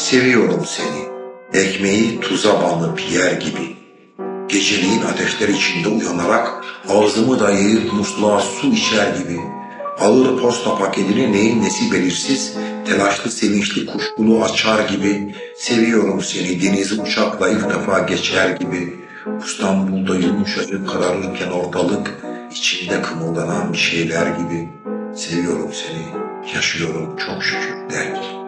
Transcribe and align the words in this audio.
Seviyorum 0.00 0.64
seni. 0.66 1.08
Ekmeği 1.62 2.20
tuza 2.20 2.62
banıp 2.62 3.12
yer 3.12 3.32
gibi. 3.32 3.76
Geceliğin 4.48 5.02
ateşler 5.02 5.48
içinde 5.48 5.88
uyanarak 5.88 6.64
ağzımı 6.88 7.40
dayayıp 7.40 7.92
musluğa 7.92 8.40
su 8.40 8.66
içer 8.66 9.16
gibi. 9.16 9.40
Alır 9.98 10.40
posta 10.42 10.78
paketini 10.78 11.32
neyin 11.32 11.62
nesi 11.62 11.92
belirsiz, 11.92 12.54
telaşlı 12.86 13.30
sevinçli 13.30 13.86
kuşkulu 13.86 14.44
açar 14.44 14.88
gibi. 14.88 15.34
Seviyorum 15.56 16.20
seni 16.20 16.62
denizi 16.62 17.00
uçakla 17.00 17.48
ilk 17.48 17.70
defa 17.70 17.98
geçer 17.98 18.50
gibi. 18.50 18.96
İstanbul'da 19.46 20.16
yumuşacık 20.16 20.88
kararırken 20.88 21.50
ortalık, 21.50 22.14
içinde 22.52 23.02
kımıldanan 23.02 23.72
bir 23.72 23.78
şeyler 23.78 24.26
gibi. 24.26 24.68
Seviyorum 25.16 25.70
seni, 25.72 26.22
yaşıyorum 26.54 27.16
çok 27.16 27.44
şükür 27.44 27.74
der 27.90 28.39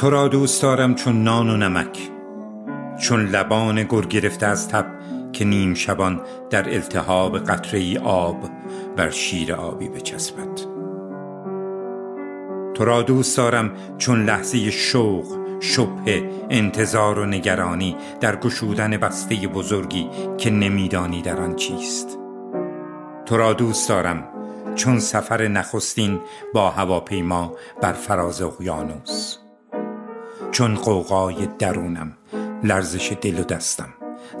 تو 0.00 0.10
را 0.10 0.28
دوست 0.28 0.62
دارم 0.62 0.94
چون 0.94 1.22
نان 1.22 1.50
و 1.50 1.56
نمک 1.56 1.98
چون 3.00 3.26
لبان 3.26 3.82
گر 3.82 4.00
گرفته 4.00 4.46
از 4.46 4.68
تب 4.68 4.86
که 5.32 5.44
نیم 5.44 5.74
شبان 5.74 6.20
در 6.50 6.74
التهاب 6.74 7.38
قطره 7.38 7.78
ای 7.78 7.98
آب 7.98 8.50
بر 8.96 9.10
شیر 9.10 9.54
آبی 9.54 9.88
بچسبد. 9.88 10.60
تو 12.74 12.84
را 12.84 13.02
دوست 13.02 13.36
دارم 13.36 13.72
چون 13.98 14.24
لحظه 14.24 14.70
شوق 14.70 15.38
شبه 15.60 16.30
انتظار 16.50 17.18
و 17.18 17.26
نگرانی 17.26 17.96
در 18.20 18.36
گشودن 18.36 18.90
بسته 18.90 19.34
بزرگی 19.34 20.08
که 20.38 20.50
نمیدانی 20.50 21.22
در 21.22 21.40
آن 21.40 21.56
چیست. 21.56 22.18
تو 23.26 23.36
را 23.36 23.52
دوست 23.52 23.88
دارم 23.88 24.24
چون 24.74 24.98
سفر 24.98 25.48
نخستین 25.48 26.20
با 26.54 26.70
هواپیما 26.70 27.54
بر 27.82 27.92
فراز 27.92 28.42
اقیانوس. 28.42 29.49
چون 30.52 30.74
قوقای 30.74 31.48
درونم 31.58 32.16
لرزش 32.64 33.12
دل 33.20 33.40
و 33.40 33.44
دستم 33.44 33.88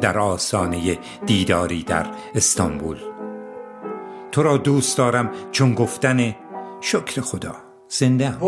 در 0.00 0.18
آسانه 0.18 0.98
دیداری 1.26 1.82
در 1.82 2.06
استانبول. 2.34 2.96
تو 4.32 4.42
را 4.42 4.56
دوست 4.56 4.98
دارم 4.98 5.30
چون 5.52 5.74
گفتن 5.74 6.34
شکر 6.80 7.20
خدا 7.20 7.56
زنده 7.88 8.28
هم 8.28 8.38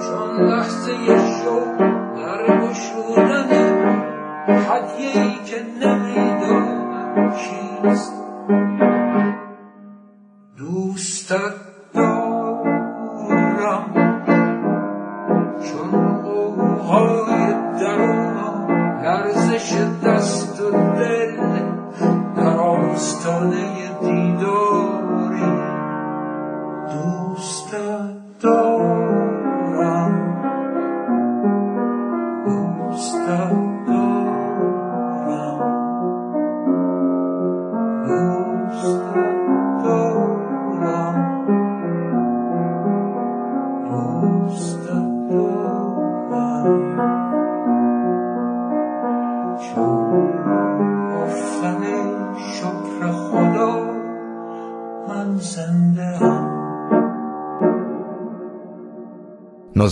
چون 0.00 0.48
لحظه 0.48 0.92
شو 1.06 1.60
در 2.16 2.52
که 7.82 8.21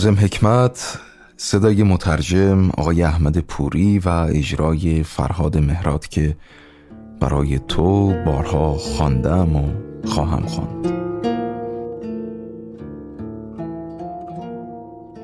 نازم 0.01 0.25
حکمت 0.25 0.99
صدای 1.37 1.83
مترجم 1.83 2.69
آقای 2.69 3.03
احمد 3.03 3.37
پوری 3.37 3.99
و 3.99 4.09
اجرای 4.09 5.03
فرهاد 5.03 5.57
مهراد 5.57 6.07
که 6.07 6.37
برای 7.19 7.59
تو 7.59 8.13
بارها 8.25 8.73
خواندم 8.73 9.55
و 9.55 9.69
خواهم 10.05 10.45
خواند. 10.45 10.93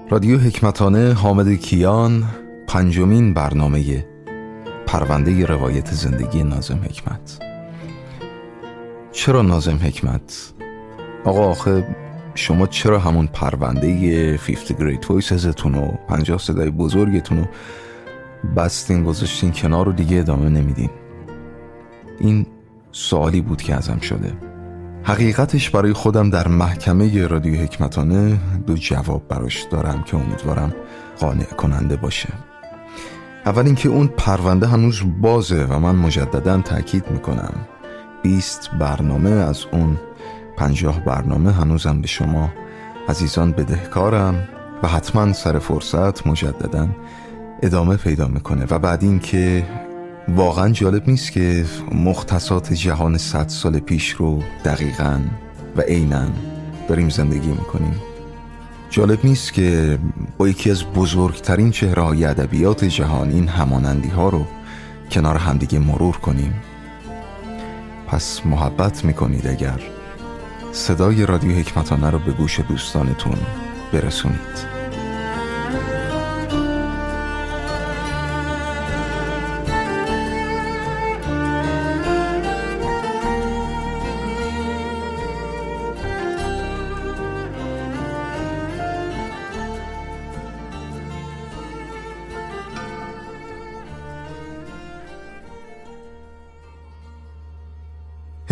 رادیو 0.09 0.37
حکمتانه 0.39 1.13
حامد 1.13 1.53
کیان 1.53 2.23
پنجمین 2.67 3.33
برنامه 3.33 4.05
پرونده 4.87 5.45
روایت 5.45 5.91
زندگی 5.91 6.43
نازم 6.43 6.79
حکمت 6.83 7.39
چرا 9.11 9.41
نازم 9.41 9.79
حکمت؟ 9.83 10.53
آقا 11.25 11.47
آخه 11.47 12.06
شما 12.37 12.67
چرا 12.67 12.99
همون 12.99 13.27
پرونده 13.27 14.37
50 14.37 14.79
گریت 14.79 15.11
وایسزتون 15.11 15.75
و 15.75 15.91
50 16.07 16.37
صدای 16.37 16.69
بزرگتون 16.69 17.37
رو 17.37 17.45
بستین 18.55 19.03
گذاشتین 19.03 19.51
کنار 19.51 19.89
و 19.89 19.91
دیگه 19.91 20.17
ادامه 20.17 20.49
نمیدین؟ 20.49 20.89
این 22.19 22.45
سوالی 22.91 23.41
بود 23.41 23.61
که 23.61 23.75
ازم 23.75 23.99
شده. 23.99 24.33
حقیقتش 25.03 25.69
برای 25.69 25.93
خودم 25.93 26.29
در 26.29 26.47
محکمه 26.47 27.27
رادیو 27.27 27.61
حکمتانه 27.61 28.37
دو 28.67 28.75
جواب 28.75 29.27
براش 29.27 29.63
دارم 29.63 30.03
که 30.03 30.17
امیدوارم 30.17 30.73
قانع 31.19 31.43
کننده 31.43 31.95
باشه. 31.95 32.29
اول 33.45 33.65
اینکه 33.65 33.89
اون 33.89 34.07
پرونده 34.07 34.67
هنوز 34.67 35.01
بازه 35.21 35.65
و 35.65 35.79
من 35.79 35.95
مجددا 35.95 36.61
تاکید 36.61 37.11
می‌کنم. 37.11 37.53
20 38.23 38.71
برنامه 38.79 39.29
از 39.29 39.65
اون 39.71 39.97
پنجاه 40.57 40.99
برنامه 40.99 41.51
هنوزم 41.51 42.01
به 42.01 42.07
شما 42.07 42.49
عزیزان 43.09 43.51
بدهکارم 43.51 44.47
و 44.83 44.87
حتما 44.87 45.33
سر 45.33 45.59
فرصت 45.59 46.27
مجددا 46.27 46.87
ادامه 47.61 47.97
پیدا 47.97 48.27
می‌کنه. 48.27 48.65
و 48.69 48.79
بعد 48.79 49.03
اینکه 49.03 49.65
واقعا 50.27 50.69
جالب 50.69 51.09
نیست 51.09 51.31
که 51.31 51.65
مختصات 51.91 52.73
جهان 52.73 53.17
صد 53.17 53.47
سال 53.47 53.79
پیش 53.79 54.09
رو 54.09 54.43
دقیقا 54.65 55.19
و 55.77 55.81
عینا 55.81 56.25
داریم 56.87 57.09
زندگی 57.09 57.49
می‌کنیم. 57.49 57.95
جالب 58.89 59.19
نیست 59.23 59.53
که 59.53 59.99
با 60.37 60.47
یکی 60.47 60.71
از 60.71 60.83
بزرگترین 60.83 61.71
چهره 61.71 62.03
ادبیات 62.03 62.85
جهان 62.85 63.29
این 63.29 63.47
همانندی 63.47 64.09
ها 64.09 64.29
رو 64.29 64.45
کنار 65.11 65.37
همدیگه 65.37 65.79
مرور 65.79 66.17
کنیم. 66.17 66.53
پس 68.07 68.41
محبت 68.45 69.05
می‌کنید 69.05 69.47
اگر 69.47 69.79
صدای 70.77 71.25
رادیو 71.25 71.51
حکمتانه 71.51 72.09
رو 72.09 72.19
به 72.19 72.31
گوش 72.31 72.59
دوستانتون 72.59 73.37
برسونید. 73.93 74.76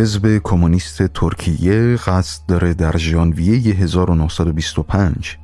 حزب 0.05 0.41
کمونیست 0.43 1.07
ترکیه 1.07 1.95
قصد 1.95 2.45
داره 2.47 2.73
در 2.73 2.97
ژانویه 2.97 3.75
1925 3.75 5.37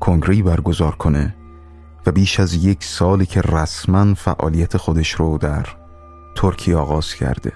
کنگره 0.00 0.42
برگزار 0.42 0.94
کنه 0.94 1.34
و 2.06 2.12
بیش 2.12 2.40
از 2.40 2.54
یک 2.54 2.84
سالی 2.84 3.26
که 3.26 3.40
رسما 3.40 4.14
فعالیت 4.14 4.76
خودش 4.76 5.10
رو 5.12 5.38
در 5.38 5.66
ترکیه 6.36 6.76
آغاز 6.76 7.14
کرده. 7.14 7.52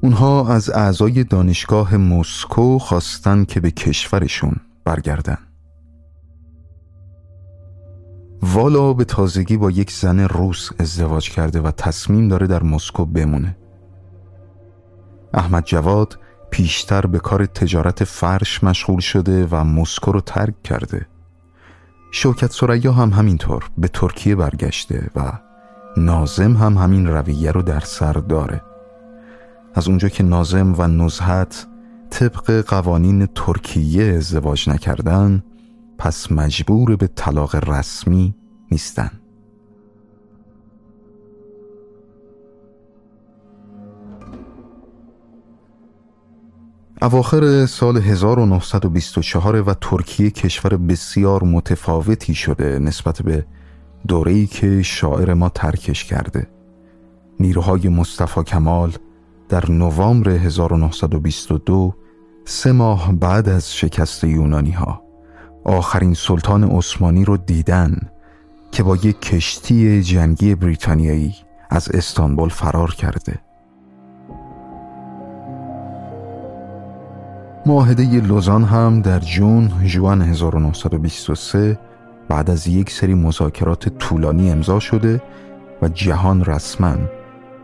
اونها 0.00 0.48
از 0.48 0.70
اعضای 0.70 1.24
دانشگاه 1.24 1.96
مسکو 1.96 2.78
خواستن 2.78 3.44
که 3.44 3.60
به 3.60 3.70
کشورشون 3.70 4.56
برگردن. 4.84 5.38
والا 8.42 8.92
به 8.92 9.04
تازگی 9.04 9.56
با 9.56 9.70
یک 9.70 9.90
زن 9.90 10.20
روس 10.20 10.70
ازدواج 10.78 11.30
کرده 11.30 11.60
و 11.60 11.70
تصمیم 11.70 12.28
داره 12.28 12.46
در 12.46 12.62
مسکو 12.62 13.04
بمونه. 13.04 13.56
احمد 15.34 15.64
جواد 15.64 16.18
پیشتر 16.50 17.06
به 17.06 17.18
کار 17.18 17.46
تجارت 17.46 18.04
فرش 18.04 18.64
مشغول 18.64 19.00
شده 19.00 19.46
و 19.50 19.64
مسکو 19.64 20.12
رو 20.12 20.20
ترک 20.20 20.62
کرده. 20.62 21.06
شوکت 22.10 22.52
سریا 22.52 22.92
هم 22.92 23.10
همینطور 23.10 23.70
به 23.78 23.88
ترکیه 23.88 24.36
برگشته 24.36 25.10
و 25.16 25.32
نازم 25.96 26.56
هم 26.56 26.76
همین 26.78 27.06
رویه 27.06 27.50
رو 27.50 27.62
در 27.62 27.80
سر 27.80 28.12
داره. 28.12 28.62
از 29.74 29.88
اونجا 29.88 30.08
که 30.08 30.22
نازم 30.22 30.74
و 30.78 30.86
نزهت 30.86 31.66
طبق 32.10 32.64
قوانین 32.66 33.26
ترکیه 33.26 34.04
ازدواج 34.04 34.70
نکردن 34.70 35.42
پس 35.98 36.32
مجبور 36.32 36.96
به 36.96 37.06
طلاق 37.06 37.70
رسمی 37.70 38.34
نیستن. 38.70 39.21
اواخر 47.02 47.66
سال 47.66 47.96
1924 47.96 49.56
و 49.56 49.74
ترکیه 49.74 50.30
کشور 50.30 50.76
بسیار 50.76 51.44
متفاوتی 51.44 52.34
شده 52.34 52.78
نسبت 52.78 53.22
به 53.22 53.46
دوره‌ای 54.08 54.46
که 54.46 54.82
شاعر 54.82 55.34
ما 55.34 55.48
ترکش 55.48 56.04
کرده. 56.04 56.46
نیروهای 57.40 57.88
مصطفی 57.88 58.42
کمال 58.42 58.92
در 59.48 59.70
نوامبر 59.70 60.30
1922 60.30 61.94
سه 62.44 62.72
ماه 62.72 63.12
بعد 63.12 63.48
از 63.48 63.74
شکست 63.74 64.24
یونانی 64.24 64.72
ها 64.72 65.02
آخرین 65.64 66.14
سلطان 66.14 66.64
عثمانی 66.64 67.24
رو 67.24 67.36
دیدن 67.36 68.10
که 68.72 68.82
با 68.82 68.96
یک 68.96 69.20
کشتی 69.20 70.02
جنگی 70.02 70.54
بریتانیایی 70.54 71.34
از 71.70 71.88
استانبول 71.88 72.48
فرار 72.48 72.94
کرده. 72.94 73.51
معاهده 77.66 78.20
لوزان 78.20 78.64
هم 78.64 79.00
در 79.00 79.18
جون 79.18 79.70
جوان 79.84 80.22
1923 80.22 81.78
بعد 82.28 82.50
از 82.50 82.68
یک 82.68 82.90
سری 82.90 83.14
مذاکرات 83.14 83.88
طولانی 83.88 84.50
امضا 84.50 84.80
شده 84.80 85.22
و 85.82 85.88
جهان 85.88 86.44
رسما 86.44 86.94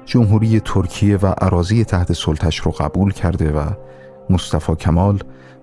جمهوری 0.04 0.60
ترکیه 0.60 1.16
و 1.16 1.26
عراضی 1.26 1.84
تحت 1.84 2.12
سلطش 2.12 2.58
رو 2.58 2.70
قبول 2.70 3.12
کرده 3.12 3.52
و 3.52 3.70
مصطفی 4.30 4.74
کمال 4.74 5.18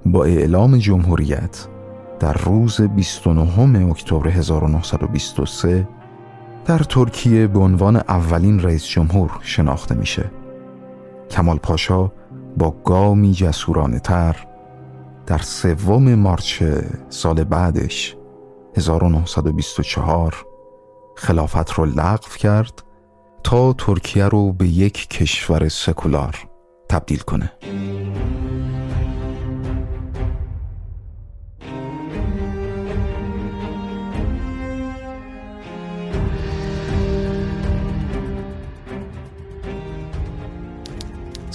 با 0.05 0.25
اعلام 0.25 0.77
جمهوریت 0.77 1.67
در 2.19 2.33
روز 2.33 2.81
29 2.81 3.89
اکتبر 3.89 4.27
1923 4.27 5.87
در 6.65 6.79
ترکیه 6.79 7.47
به 7.47 7.59
عنوان 7.59 7.95
اولین 7.95 8.59
رئیس 8.59 8.85
جمهور 8.85 9.31
شناخته 9.41 9.95
میشه. 9.95 10.31
کمال 11.31 11.57
پاشا 11.57 12.11
با 12.57 12.71
گامی 12.71 13.33
جسورانه 13.33 13.99
تر 13.99 14.47
در 15.25 15.37
سوم 15.37 16.15
مارچ 16.15 16.63
سال 17.09 17.43
بعدش 17.43 18.15
1924 18.77 20.45
خلافت 21.15 21.71
رو 21.71 21.85
لغو 21.85 22.29
کرد 22.39 22.83
تا 23.43 23.73
ترکیه 23.73 24.25
رو 24.25 24.53
به 24.53 24.67
یک 24.67 25.09
کشور 25.09 25.69
سکولار 25.69 26.35
تبدیل 26.89 27.19
کنه. 27.19 27.51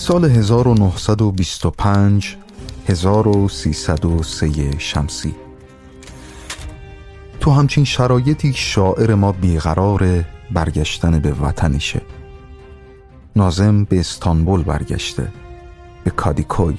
سال 0.01 0.25
1925 0.25 2.37
1303 2.89 4.79
شمسی. 4.79 5.35
تو 7.41 7.51
همچین 7.51 7.85
شرایطی 7.85 8.53
شاعر 8.53 9.15
ما 9.15 9.33
بیقرار 9.33 10.25
برگشتن 10.51 11.19
به 11.19 11.33
وطنشه 11.33 12.01
نازم 13.37 13.85
به 13.85 14.01
استانبول 14.01 14.63
برگشته 14.63 15.33
به 16.05 16.11
کادیکوی. 16.11 16.77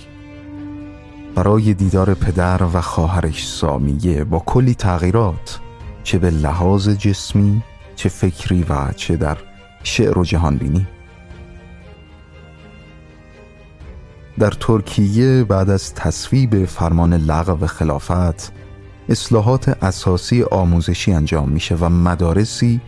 برای 1.35 1.73
دیدار 1.73 2.13
پدر 2.13 2.63
و 2.63 2.81
خواهرش 2.81 3.47
سامیه 3.47 4.23
با 4.23 4.39
کلی 4.39 4.75
تغییرات 4.75 5.59
چه 6.03 6.17
به 6.17 6.29
لحاظ 6.29 6.89
جسمی 6.89 7.63
چه 7.95 8.09
فکری 8.09 8.63
و 8.63 8.91
چه 8.91 9.15
در 9.15 9.37
شعر 9.83 10.17
و 10.17 10.23
جهانبینی. 10.23 10.87
در 14.41 14.51
ترکیه 14.51 15.43
بعد 15.43 15.69
از 15.69 15.93
تصویب 15.93 16.65
فرمان 16.65 17.13
لغو 17.13 17.67
خلافت 17.67 18.53
اصلاحات 19.09 19.83
اساسی 19.83 20.43
آموزشی 20.43 21.13
انجام 21.13 21.49
میشه 21.49 21.75
و 21.75 21.89
مدارسی 21.89 22.81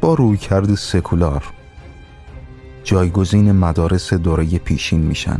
با 0.00 0.14
رویکرد 0.14 0.74
سکولار. 0.74 1.44
جایگزین 2.84 3.52
مدارس 3.52 4.14
دوره 4.14 4.44
پیشین 4.44 5.00
میشن. 5.00 5.38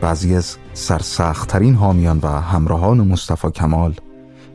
بعضی 0.00 0.34
از 0.34 0.56
سرسختترین 0.74 1.74
حامیان 1.74 2.18
و 2.22 2.26
همراهان 2.26 3.08
مصطفی 3.08 3.50
کمال 3.50 3.94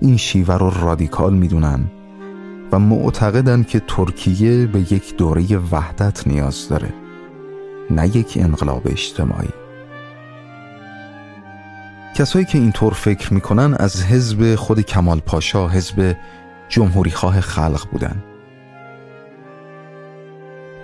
این 0.02 0.18
شیوه 0.18 0.56
رو 0.56 0.70
رادیکال 0.70 1.34
می‌دونن 1.34 1.92
و 2.72 2.80
معتقدن 2.80 3.64
که 3.64 3.82
ترکیه 3.88 4.66
به 4.66 4.80
یک 4.80 5.18
دوره 5.18 5.58
وحدت 5.58 6.28
نیاز 6.28 6.70
داره 6.70 6.94
نه 7.92 8.18
یک 8.18 8.38
انقلاب 8.42 8.82
اجتماعی. 8.86 9.67
کسایی 12.16 12.46
که 12.46 12.58
اینطور 12.58 12.94
فکر 12.94 13.34
می‌کنن 13.34 13.74
از 13.80 14.06
حزب 14.06 14.56
خود 14.56 14.82
کمال 14.82 15.20
پاشا 15.20 15.68
حزب 15.68 16.16
جمهوری 16.70 17.12
خواه 17.12 17.42
خلق 17.42 17.88
بودن. 17.92 18.24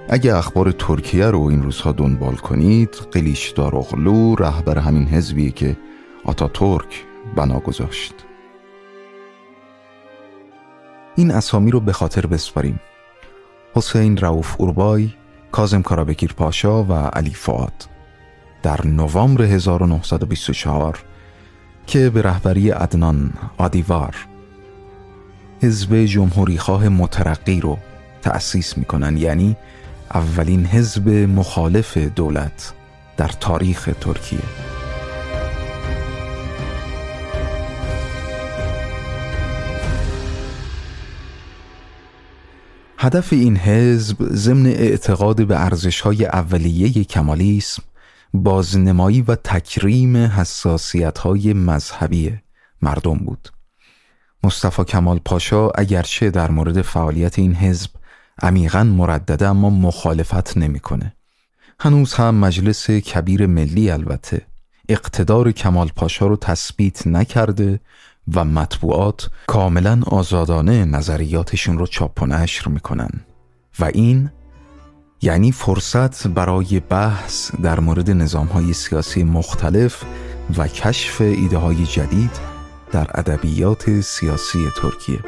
اگه 0.10 0.36
اخبار 0.36 0.72
ترکیه 0.72 1.26
رو 1.26 1.42
این 1.42 1.64
روزها 1.64 1.92
دنبال 1.92 2.36
کنید 2.36 2.90
قلیش 3.12 3.50
داروغلو 3.50 4.36
رهبر 4.36 4.78
همین 4.78 5.06
حزبیه 5.08 5.52
که 5.52 5.78
آتا 6.26 6.48
ترک 6.48 7.06
بنا 7.36 7.60
گذاشت. 7.60 8.14
این 11.16 11.32
اسامی 11.32 11.72
رو 11.72 11.80
به 11.80 11.94
خاطر 11.94 12.26
بسپاریم. 12.26 12.80
حسین 13.76 14.18
روف 14.18 14.56
اوربای 14.58 15.10
کازم 15.52 15.82
کارابکیر 15.82 16.34
پاشا 16.34 16.84
و 16.84 16.94
علی 16.94 17.34
فعاد 17.34 17.74
در 18.64 18.88
نوامبر 18.88 19.44
1924 19.44 21.00
که 21.88 22.10
به 22.10 22.22
رهبری 22.22 22.70
عدنان 22.70 23.34
آدیوار 23.58 24.16
حزب 25.62 25.96
جمهوری 25.96 26.58
خواه 26.58 26.90
مترقی 26.90 27.60
رو 27.60 27.78
تأسیس 28.22 28.78
می‌کنن. 28.78 29.18
یعنی 29.18 29.56
اولین 30.14 30.66
حزب 30.66 31.10
مخالف 31.10 31.98
دولت 31.98 32.74
در 33.18 33.28
تاریخ 33.28 33.90
ترکیه. 34.02 34.40
هدف 42.98 43.34
این 43.34 43.58
حزب 43.58 44.16
ضمن 44.32 44.66
اعتقاد 44.66 45.48
به 45.48 45.62
ارزش‌های 45.64 46.26
اولیه 46.26 47.04
کمالیسم 47.04 47.84
بازنمایی 48.34 49.22
و 49.22 49.36
تکریم 49.36 50.18
حساسیت 50.18 51.18
های 51.18 51.54
مذهبی 51.54 52.40
مردم 52.82 53.18
بود 53.18 53.50
مصطفی 54.44 54.84
کمال 54.84 55.20
پاشا 55.20 55.70
اگرچه 55.70 56.30
در 56.30 56.52
مورد 56.52 56.82
فعالیت 56.82 57.40
این 57.40 57.54
حزب 57.56 57.92
عمیقا 58.42 58.84
مردده 58.84 59.48
اما 59.48 59.70
مخالفت 59.70 60.58
نمی‌کنه. 60.58 61.16
هنوز 61.80 62.14
هم 62.14 62.36
مجلس 62.36 62.92
کبیر 62.92 63.46
ملی 63.46 63.92
البته 63.92 64.42
اقتدار 64.90 65.52
کمال 65.52 65.88
پاشا 65.96 66.28
رو 66.28 66.36
تثبیت 66.36 67.08
نکرده 67.08 67.80
و 68.34 68.46
مطبوعات 68.46 69.30
کاملا 69.48 70.02
آزادانه 70.06 70.86
نظریاتشون 70.86 71.78
رو 71.78 71.88
چاپ 71.88 72.22
و 72.22 72.26
نشر 72.26 72.70
می‌کنن 72.70 73.10
و 73.80 73.86
این 73.94 74.30
یعنی 75.24 75.52
فرصت 75.52 76.28
برای 76.28 76.80
بحث 76.80 77.52
در 77.64 77.80
مورد 77.80 78.12
نظام 78.12 78.48
های 78.48 78.74
سیاسی 78.74 79.24
مختلف 79.24 80.04
و 80.58 80.68
کشف 80.68 81.22
ایده 81.22 81.58
های 81.58 81.86
جدید 81.86 82.32
در 82.92 83.08
ادبیات 83.14 84.02
سیاسی 84.02 84.60
ترکیه. 84.82 85.20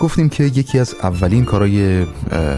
گفتیم 0.00 0.28
که 0.28 0.44
یکی 0.44 0.78
از 0.78 0.94
اولین 1.02 1.44
کارهای 1.44 2.06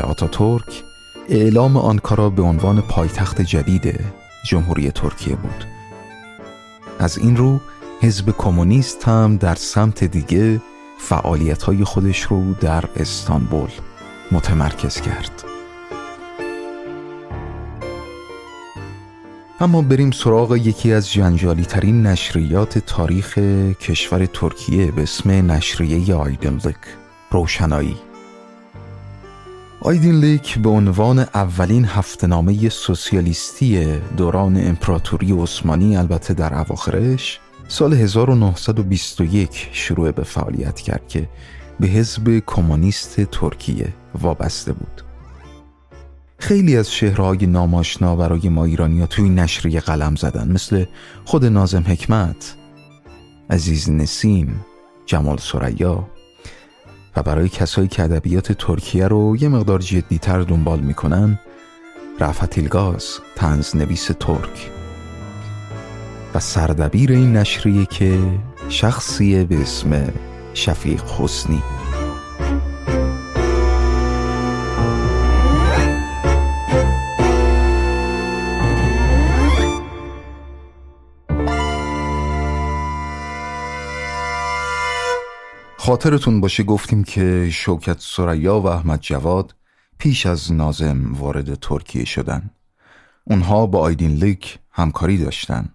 آتاتورک 0.03 0.83
اعلام 1.29 1.77
آنکارا 1.77 2.31
به 2.31 2.43
عنوان 2.43 2.81
پایتخت 2.81 3.41
جدید 3.41 4.01
جمهوری 4.45 4.91
ترکیه 4.91 5.37
بود. 5.37 5.65
از 6.99 7.19
این 7.19 7.37
رو 7.37 7.61
حزب 8.01 8.31
کمونیست 8.39 9.09
هم 9.09 9.37
در 9.37 9.55
سمت 9.55 10.05
دیگه 10.05 10.61
فعالیت 10.99 11.63
های 11.63 11.85
خودش 11.85 12.23
رو 12.23 12.55
در 12.55 12.85
استانبول 12.97 13.71
متمرکز 14.33 15.01
کرد. 15.01 15.45
اما 19.61 19.83
بریم 19.83 20.11
سراغ 20.11 20.57
یکی 20.57 20.93
از 20.93 21.13
جنجالی 21.13 21.65
ترین 21.65 22.07
نشریات 22.07 22.79
تاریخ 22.79 23.39
کشور 23.81 24.27
ترکیه 24.27 24.93
به 24.93 25.03
اسم 25.03 25.31
نشریه 25.31 26.15
آیدنلیک 26.15 26.77
روشنایی. 27.31 27.97
آیدینلیک 29.81 30.59
به 30.59 30.69
عنوان 30.69 31.19
اولین 31.19 31.85
هفتنامه 31.85 32.69
سوسیالیستی 32.69 33.99
دوران 34.17 34.69
امپراتوری 34.69 35.33
عثمانی 35.33 35.97
البته 35.97 36.35
در 36.35 36.55
اواخرش 36.55 37.41
سال 37.69 37.95
1921 37.95 39.69
شروع 39.73 40.11
به 40.11 40.23
فعالیت 40.23 40.81
کرد 40.81 41.09
که 41.09 41.29
به 41.81 41.87
حزب 41.87 42.43
کمونیست 42.47 43.21
ترکیه 43.21 43.89
وابسته 44.21 44.73
بود. 44.73 45.03
خیلی 46.39 46.77
از 46.77 46.93
شهرهای 46.93 47.47
ناماشنا 47.47 48.17
برای 48.17 48.49
ما 48.49 48.65
ایرانی 48.65 49.01
ها 49.01 49.07
توی 49.07 49.29
نشریه 49.29 49.81
قلم 49.81 50.15
زدن 50.15 50.53
مثل 50.53 50.85
خود 51.25 51.45
نازم 51.45 51.85
حکمت 51.87 52.55
عزیز 53.51 53.91
نسیم 53.91 54.65
جمال 55.07 55.37
سریا 55.37 56.09
و 57.17 57.23
برای 57.23 57.49
کسایی 57.49 57.89
که 57.89 58.03
ادبیات 58.03 58.53
ترکیه 58.53 59.09
رو 59.09 59.37
یه 59.37 59.49
مقدار 59.49 59.79
جدیتر 59.79 60.41
دنبال 60.41 60.81
می‌کنن 60.81 61.39
رفت 62.21 62.59
ایلگاز 62.59 63.19
تنز 63.37 63.77
نویس 63.77 64.11
ترک. 64.21 64.71
و 66.35 66.41
سردبیر 66.41 67.13
این 67.13 67.37
نشریه 67.37 67.87
که 67.87 68.19
شخصیه 68.69 69.45
به 69.45 69.63
اسم 69.63 70.13
شفیق 70.55 71.03
حسنی. 71.19 71.63
خاطرتون 85.91 86.41
باشه 86.41 86.63
گفتیم 86.63 87.05
که 87.05 87.49
شوکت 87.53 87.97
ثریا 88.01 88.61
و 88.61 88.67
احمد 88.67 89.01
جواد 89.01 89.55
پیش 89.99 90.27
از 90.27 90.53
ناظم 90.53 91.13
وارد 91.13 91.55
ترکیه 91.55 92.05
شدن. 92.05 92.51
اونها 93.25 93.67
با 93.67 93.79
آیدین 93.79 94.11
لیک 94.11 94.59
همکاری 94.71 95.19
داشتن. 95.19 95.69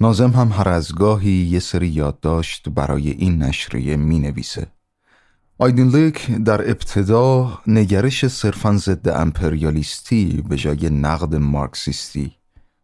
ناظم 0.00 0.30
هم 0.30 0.48
هر 0.52 0.68
از 0.68 0.94
گاهی 0.94 1.30
یه 1.30 1.58
سری 1.58 1.88
یادداشت 1.88 2.68
برای 2.68 3.10
این 3.10 3.42
نشریه 3.42 3.96
می 3.96 4.18
نویسه 4.18 4.66
آیدین 5.58 5.88
لیک 5.88 6.30
در 6.30 6.70
ابتدا 6.70 7.58
نگرش 7.66 8.26
صرفا 8.26 8.76
ضد 8.76 9.08
امپریالیستی 9.08 10.44
به 10.48 10.56
جای 10.56 10.90
نقد 10.90 11.34
مارکسیستی 11.34 12.32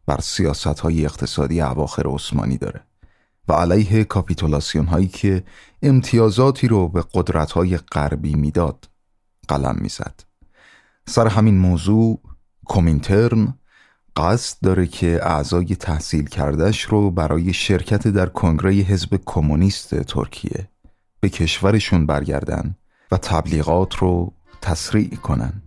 بر 0.07 0.21
سیاست 0.21 0.81
های 0.81 1.05
اقتصادی 1.05 1.61
اواخر 1.61 2.07
عثمانی 2.07 2.59
داره. 2.59 2.81
و 3.49 3.53
علیه 3.53 4.05
کاپیتولاسیون 4.05 4.87
هایی 4.87 5.09
که 5.09 5.45
امتیازاتی 5.83 6.69
رو 6.69 6.89
به 6.89 7.05
قدرت 7.15 7.53
های 7.53 7.77
غربی 7.77 8.35
می‌داد 8.35 8.89
قلم 9.49 9.77
می‌زد. 9.81 10.21
سر 11.09 11.27
همین 11.27 11.59
موضوع 11.59 12.21
کومینترن 12.65 13.55
قصد 14.17 14.57
داره 14.63 14.87
که 14.87 15.21
اعضای 15.23 15.77
تحصیل 15.77 16.27
کردش 16.27 16.83
رو 16.83 17.11
برای 17.11 17.53
شرکت 17.53 18.09
در 18.09 18.27
کنگره 18.27 18.73
حزب 18.73 19.21
کمونیست 19.27 19.95
ترکیه 19.95 20.69
به 21.21 21.29
کشورشون 21.29 22.07
برگردن 22.07 22.77
و 23.13 23.17
تبلیغات 23.17 23.97
رو 23.97 24.33
تسریع 24.63 25.15
کنن. 25.15 25.63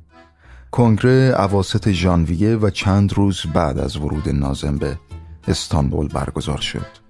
کنگره 0.71 1.31
عواست 1.31 1.91
ژانویه 1.91 2.55
و 2.55 2.69
چند 2.69 3.13
روز 3.13 3.45
بعد 3.53 3.79
از 3.79 3.97
ورود 3.97 4.29
نازم 4.29 4.77
به 4.77 4.99
استانبول 5.47 6.07
برگزار 6.07 6.57
شد. 6.57 7.08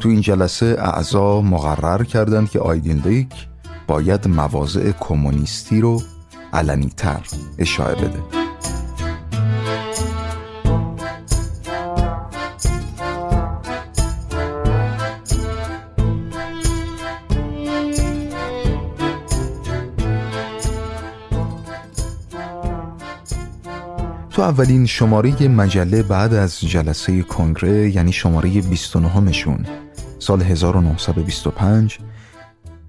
تو 0.00 0.08
این 0.08 0.20
جلسه 0.20 0.66
اعضا 0.66 1.40
مقرر 1.40 2.04
کردند 2.04 2.50
که 2.50 2.58
آیدین 2.58 3.02
لیک 3.04 3.48
باید 3.86 4.28
مواضع 4.28 4.92
کمونیستی 5.00 5.80
رو 5.80 6.02
علنیتر 6.52 7.20
اشاعه 7.58 7.94
بده. 7.94 8.40
تو 24.30 24.42
اولین 24.42 24.86
شماره 24.86 25.48
مجله 25.48 26.02
بعد 26.02 26.34
از 26.34 26.60
جلسه 26.60 27.22
کنگره 27.22 27.90
یعنی 27.90 28.12
شماره 28.12 28.48
29 28.50 29.32
شون 29.32 29.66
سال 30.30 30.42
1925 30.42 31.98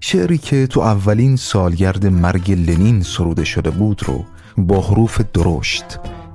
شعری 0.00 0.38
که 0.38 0.66
تو 0.66 0.80
اولین 0.80 1.36
سالگرد 1.36 2.06
مرگ 2.06 2.52
لنین 2.52 3.02
سروده 3.02 3.44
شده 3.44 3.70
بود 3.70 4.02
رو 4.02 4.24
با 4.58 4.80
حروف 4.80 5.20
درشت 5.34 5.84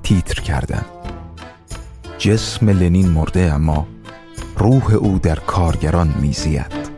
تیتر 0.02 0.42
کردن. 0.42 0.84
جسم 2.18 2.68
لنین 2.68 3.08
مرده 3.08 3.52
اما 3.52 3.86
روح 4.56 4.94
او 4.94 5.18
در 5.22 5.34
کارگران 5.34 6.14
میزید. 6.20 6.88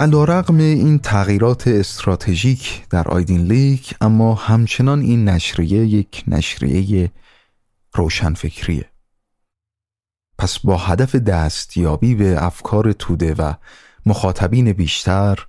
علا 0.00 0.24
رقم 0.24 0.58
این 0.58 0.98
تغییرات 0.98 1.68
استراتژیک 1.68 2.82
در 2.90 3.08
آیدین 3.08 3.40
لیک 3.40 3.94
اما 4.00 4.34
همچنان 4.34 5.00
این 5.00 5.28
نشریه 5.28 5.86
یک 5.86 6.24
نشریه 6.28 7.10
روشنفکریه. 7.94 8.90
پس 10.38 10.58
با 10.58 10.76
هدف 10.76 11.14
دستیابی 11.14 12.14
به 12.14 12.44
افکار 12.44 12.92
توده 12.92 13.34
و 13.34 13.52
مخاطبین 14.06 14.72
بیشتر 14.72 15.46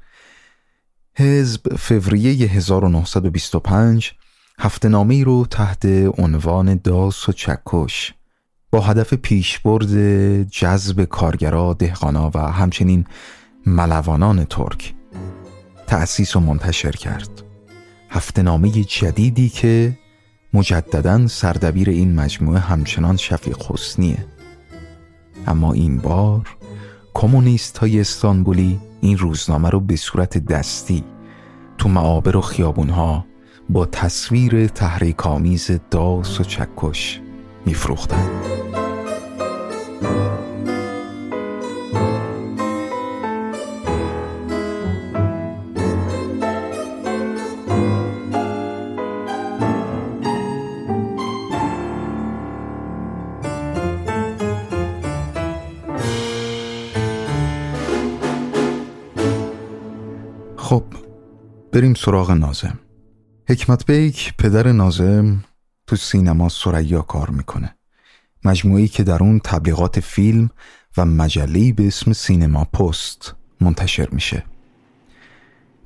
حزب 1.17 1.75
فوریه 1.75 2.47
1925 2.47 4.11
هفته 4.59 4.89
رو 5.23 5.45
تحت 5.45 5.85
عنوان 6.17 6.75
داس 6.83 7.29
و 7.29 7.31
چکش 7.31 8.13
با 8.71 8.81
هدف 8.81 9.13
پیشبرد 9.13 10.43
جذب 10.43 11.03
کارگرا، 11.03 11.73
دهقانا 11.73 12.31
و 12.33 12.39
همچنین 12.39 13.05
ملوانان 13.65 14.45
ترک 14.45 14.93
تأسیس 15.87 16.35
و 16.35 16.39
منتشر 16.39 16.91
کرد. 16.91 17.43
هفته 18.09 18.41
جدیدی 18.83 19.49
که 19.49 19.97
مجددا 20.55 21.27
سردبیر 21.27 21.89
این 21.89 22.15
مجموعه 22.15 22.59
همچنان 22.59 23.17
شفیق 23.17 23.57
حسنیه 23.69 24.25
اما 25.47 25.73
این 25.73 25.97
بار 25.97 26.57
کمونیست 27.13 27.77
های 27.77 27.99
استانبولی 27.99 28.79
این 29.01 29.17
روزنامه 29.17 29.69
رو 29.69 29.79
به 29.79 29.95
صورت 29.95 30.37
دستی 30.37 31.03
تو 31.77 31.89
معابر 31.89 32.37
و 32.37 32.41
خیابون 32.41 32.89
ها 32.89 33.25
با 33.69 33.85
تصویر 33.85 34.67
تحریک 34.67 35.27
آمیز 35.27 35.71
داس 35.91 36.39
و 36.39 36.43
چکش 36.43 37.21
میفروختند. 37.65 38.29
بریم 61.75 61.93
سراغ 61.93 62.31
نازم. 62.31 62.79
حکمت 63.49 63.85
بیک 63.85 64.33
پدر 64.37 64.71
نازم 64.71 65.43
تو 65.87 65.95
سینما 65.95 66.49
سریا 66.49 67.01
کار 67.01 67.29
می‌کنه. 67.29 67.75
مجموعی 68.45 68.87
که 68.87 69.03
در 69.03 69.23
اون 69.23 69.39
تبلیغات 69.39 69.99
فیلم 69.99 70.49
و 70.97 71.05
مجله‌ای 71.05 71.71
به 71.71 71.87
اسم 71.87 72.13
سینما 72.13 72.65
پست 72.65 73.35
منتشر 73.61 74.09
میشه. 74.11 74.43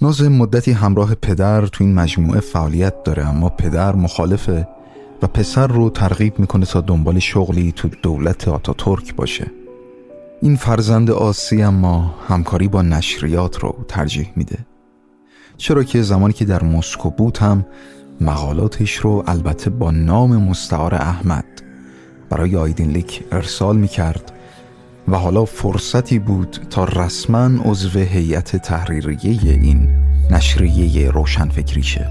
نازم 0.01 0.31
مدتی 0.31 0.71
همراه 0.71 1.15
پدر 1.15 1.65
تو 1.65 1.83
این 1.83 1.93
مجموعه 1.93 2.39
فعالیت 2.39 3.03
داره 3.03 3.27
اما 3.27 3.49
پدر 3.49 3.95
مخالفه 3.95 4.67
و 5.21 5.27
پسر 5.27 5.67
رو 5.67 5.89
ترغیب 5.89 6.39
می‌کنه 6.39 6.65
تا 6.65 6.81
دنبال 6.81 7.19
شغلی 7.19 7.71
تو 7.71 7.87
دولت 7.87 8.47
آتاتورک 8.47 9.15
باشه. 9.15 9.51
این 10.41 10.55
فرزند 10.55 11.11
آسی 11.11 11.61
اما 11.61 12.15
همکاری 12.27 12.67
با 12.67 12.81
نشریات 12.81 13.59
رو 13.59 13.85
ترجیح 13.87 14.31
میده. 14.35 14.68
چرا 15.59 15.83
که 15.83 16.01
زمانی 16.01 16.33
که 16.33 16.45
در 16.45 16.63
مسکو 16.63 17.09
بود 17.09 17.37
هم 17.37 17.65
مقالاتش 18.21 18.95
رو 18.95 19.23
البته 19.27 19.69
با 19.69 19.91
نام 19.91 20.37
مستعار 20.37 20.95
احمد 20.95 21.45
برای 22.29 22.55
آیدین 22.55 22.91
لیک 22.91 23.23
ارسال 23.31 23.77
می 23.77 23.87
کرد 23.87 24.31
و 25.07 25.17
حالا 25.17 25.45
فرصتی 25.45 26.19
بود 26.19 26.67
تا 26.69 26.83
رسما 26.83 27.49
عضو 27.63 27.99
هیئت 27.99 28.55
تحریریه 28.55 29.53
این 29.53 29.89
نشریه 30.31 31.11
روشنفکری 31.11 31.83
شه. 31.83 32.09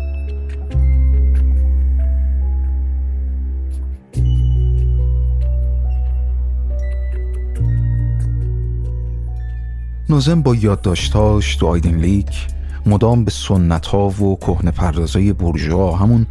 نازم 10.09 10.43
با 10.43 10.55
یادداشتاش 10.55 11.57
تو 11.57 11.67
آیدین 11.67 11.97
لیک 11.97 12.47
مدام 12.89 13.25
به 13.25 13.31
سنت 13.31 13.87
ها 13.87 14.09
و 14.09 14.37
کهن 14.37 14.71
پردازای 14.71 15.33
برجوا 15.33 15.97
همون 15.97 16.27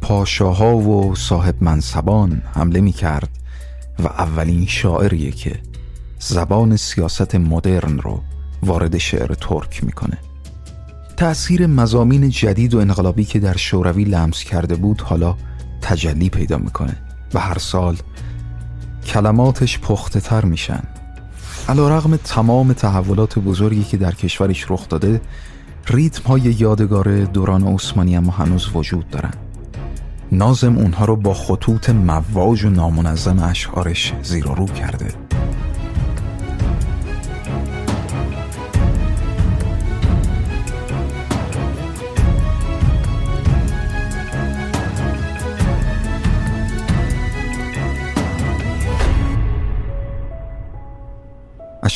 پاشاها 0.00 0.76
و 0.76 1.14
صاحب 1.14 1.54
منصبان 1.60 2.42
حمله 2.54 2.80
می 2.80 2.92
کرد 2.92 3.28
و 3.98 4.06
اولین 4.06 4.66
شاعریه 4.66 5.30
که 5.30 5.58
زبان 6.18 6.76
سیاست 6.76 7.34
مدرن 7.34 7.98
رو 7.98 8.20
وارد 8.62 8.98
شعر 8.98 9.34
ترک 9.34 9.84
می‌کنه. 9.84 10.18
تأثیر 11.16 11.66
مزامین 11.66 12.30
جدید 12.30 12.74
و 12.74 12.78
انقلابی 12.78 13.24
که 13.24 13.38
در 13.38 13.56
شوروی 13.56 14.04
لمس 14.04 14.44
کرده 14.44 14.76
بود 14.76 15.00
حالا 15.00 15.36
تجلی 15.82 16.30
پیدا 16.30 16.58
می‌کنه 16.58 16.96
و 17.34 17.40
هر 17.40 17.58
سال 17.58 17.96
کلماتش 19.06 19.78
پخته 19.78 20.20
تر 20.20 20.44
میشن. 20.44 20.82
علا 21.68 21.88
رغم 21.88 22.16
تمام 22.16 22.72
تحولات 22.72 23.38
بزرگی 23.38 23.84
که 23.84 23.96
در 23.96 24.12
کشورش 24.12 24.70
رخ 24.70 24.88
داده 24.88 25.20
ریتم 25.88 26.22
های 26.28 26.40
یادگار 26.40 27.24
دوران 27.24 27.74
عثمانی 27.74 28.16
اما 28.16 28.32
هنوز 28.32 28.68
وجود 28.74 29.10
دارن. 29.10 29.32
نازم 30.32 30.78
اونها 30.78 31.04
رو 31.04 31.16
با 31.16 31.34
خطوط 31.34 31.90
مواج 31.90 32.64
و 32.64 32.70
نامنظم 32.70 33.38
اشعارش 33.38 34.12
زیر 34.22 34.48
و 34.48 34.54
رو 34.54 34.66
کرده. 34.66 35.25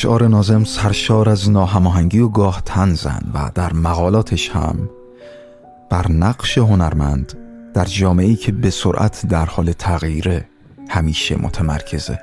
اشعار 0.01 0.29
نازم 0.29 0.65
سرشار 0.65 1.29
از 1.29 1.51
ناهماهنگی 1.51 2.19
و 2.19 2.29
گاه 2.29 2.63
تنزن 2.65 3.21
و 3.35 3.51
در 3.55 3.73
مقالاتش 3.73 4.51
هم 4.51 4.91
بر 5.91 6.13
نقش 6.13 6.59
هنرمند 6.59 7.33
در 7.75 7.85
جامعه‌ای 7.85 8.37
که 8.37 8.53
به 8.53 8.71
سرعت 8.71 9.27
در 9.27 9.45
حال 9.45 9.73
تغییره 9.73 10.49
همیشه 10.89 11.37
متمرکزه. 11.43 12.19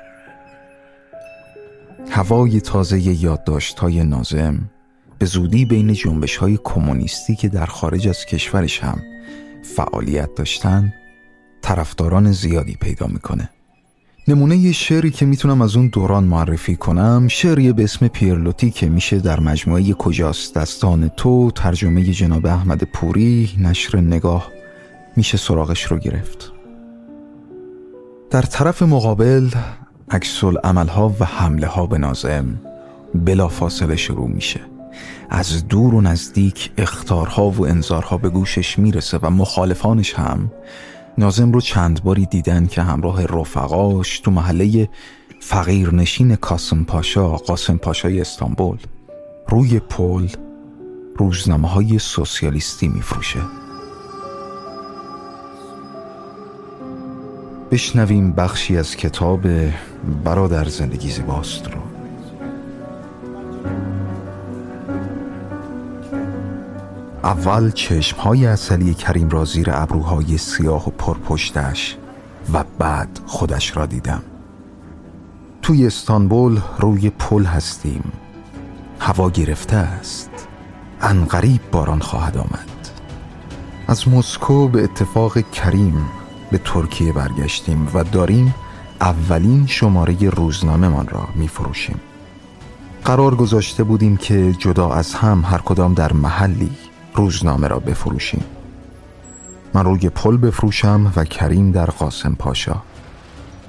هوای 2.10 2.60
تازه 2.60 3.00
یادداشت 3.22 3.78
های 3.78 4.04
نازم 4.04 4.70
به 5.18 5.26
زودی 5.26 5.64
بین 5.64 5.92
جنبش 5.92 6.36
های 6.36 6.58
کمونیستی 6.64 7.36
که 7.36 7.48
در 7.48 7.66
خارج 7.66 8.08
از 8.08 8.26
کشورش 8.26 8.80
هم 8.80 8.98
فعالیت 9.76 10.34
داشتن 10.34 10.92
طرفداران 11.62 12.32
زیادی 12.32 12.76
پیدا 12.80 13.06
می‌کنه. 13.06 13.50
نمونه 14.28 14.56
یه 14.56 14.72
شعری 14.72 15.10
که 15.10 15.26
می‌تونم 15.26 15.62
از 15.62 15.76
اون 15.76 15.88
دوران 15.88 16.24
معرفی 16.24 16.76
کنم 16.76 17.28
شعری 17.28 17.72
به 17.72 17.84
اسم 17.84 18.08
پیرلوتی 18.08 18.70
که 18.70 18.88
میشه 18.88 19.18
در 19.18 19.40
مجموعه 19.40 19.92
کجاست. 19.92 20.54
دستان 20.54 21.08
تو 21.08 21.50
ترجمه 21.50 22.04
جناب 22.04 22.46
احمد 22.46 22.84
پوری 22.84 23.50
نشر 23.58 23.98
نگاه. 23.98 24.48
میشه 25.16 25.38
سراغش 25.38 25.82
رو 25.82 25.98
گرفت. 25.98 26.52
در 28.30 28.42
طرف 28.42 28.82
مقابل 28.82 29.48
عکس 30.10 30.44
عملها 30.44 31.16
و 31.20 31.24
حمله 31.24 31.66
ها 31.66 31.86
به 31.86 31.98
نازم 31.98 32.60
بلا 33.14 33.48
فاصله 33.48 33.96
شروع 33.96 34.28
میشه. 34.28 34.60
از 35.30 35.68
دور 35.68 35.94
و 35.94 36.00
نزدیک 36.00 36.70
اختارها 36.78 37.50
و 37.50 37.66
انذارها 37.66 38.18
به 38.18 38.28
گوشش 38.28 38.78
می‌رسه 38.78 39.18
و 39.22 39.30
مخالفانش 39.30 40.14
هم 40.14 40.50
نازم 41.18 41.52
رو 41.52 41.60
چند 41.60 42.02
باری 42.02 42.26
دیدن 42.26 42.66
که 42.66 42.82
همراه 42.82 43.26
رفقاش 43.26 44.20
تو 44.20 44.30
محله 44.30 44.88
فقیر 45.40 45.94
نشین 45.94 46.36
کاسم 46.36 46.84
پاشا 46.84 47.36
قاسم 47.36 47.76
پاشای 47.76 48.20
استانبول. 48.20 48.78
روی 49.48 49.80
پل 49.80 50.28
روزنامه 51.16 51.68
های 51.68 51.98
سوسیالیستی 51.98 52.88
میفروشه. 52.88 53.40
بشنویم 57.70 58.32
بخشی 58.32 58.76
از 58.76 58.96
کتاب 58.96 59.40
برادر 60.24 60.64
زندگی 60.68 61.10
زیباست 61.10 61.66
رو. 61.70 61.80
اول 67.28 67.70
چشمهای 67.70 68.46
اصلی 68.46 68.94
کریم 68.94 69.28
را 69.28 69.44
زیر 69.44 69.70
ابروهای 69.72 70.38
سیاه 70.38 70.88
و 70.88 70.90
پرپشتش 70.90 71.96
و 72.52 72.64
بعد 72.78 73.20
خودش 73.26 73.76
را 73.76 73.86
دیدم. 73.86 74.22
توی 75.62 75.86
استانبول 75.86 76.60
روی 76.78 77.10
پل 77.10 77.44
هستیم. 77.44 78.12
هوا 79.00 79.30
گرفته 79.30 79.76
است. 79.76 80.30
انقریب 81.00 81.60
باران 81.72 82.00
خواهد 82.00 82.36
آمد. 82.36 82.90
از 83.86 84.08
مسکو 84.08 84.68
به 84.68 84.84
اتفاق 84.84 85.50
کریم 85.50 86.04
به 86.50 86.58
ترکیه 86.64 87.12
برگشتیم 87.12 87.88
و 87.94 88.04
داریم 88.04 88.54
اولین 89.00 89.66
شماره 89.66 90.30
روزنامه 90.30 90.88
من 90.88 91.06
را 91.06 91.28
می 91.34 91.48
فروشیم 91.48 92.00
قرار 93.04 93.34
گذاشته 93.34 93.84
بودیم 93.84 94.16
که 94.16 94.52
جدا 94.52 94.90
از 94.90 95.14
هم 95.14 95.44
هر 95.44 95.58
کدام 95.58 95.94
در 95.94 96.12
محلی 96.12 96.87
روزنامه 97.18 97.68
را 97.68 97.78
بفروشیم. 97.78 98.44
من 99.74 99.84
روی 99.84 100.08
پل 100.08 100.36
بفروشم 100.36 101.12
و 101.16 101.24
کریم 101.24 101.72
در 101.72 101.86
قاسم 101.86 102.34
پاشا. 102.34 102.82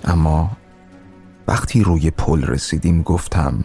اما 0.03 0.51
وقتی 1.47 1.83
روی 1.83 2.11
پل 2.11 2.43
رسیدیم 2.43 3.01
گفتم 3.01 3.63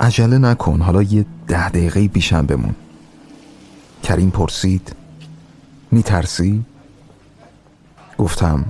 عجله 0.00 0.38
نکن 0.38 0.80
حالا 0.80 1.02
یه 1.02 1.26
ده 1.46 1.68
دقیقه 1.68 2.08
بیشم 2.08 2.46
بمون. 2.46 2.74
کریم 4.02 4.30
پرسید 4.30 4.96
میترسی؟ 5.90 6.64
گفتم 8.18 8.64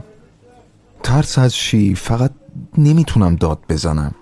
ترس 1.02 1.38
از 1.38 1.54
چی؟ 1.54 1.94
فقط 1.94 2.30
نمی‌تونم 2.78 3.36
داد 3.36 3.58
بزنم. 3.68 4.14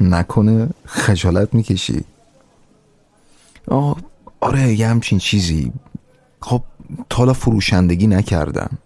نکنه 0.00 0.68
خجالت 0.84 1.54
می‌کشی. 1.54 2.04
آه 3.68 3.96
آره 4.40 4.74
یه 4.74 4.88
همچین 4.88 5.18
چیزی. 5.18 5.72
خب 6.40 6.62
تالا 7.10 7.32
فروشندگی 7.32 8.06
نکردم. 8.06 8.78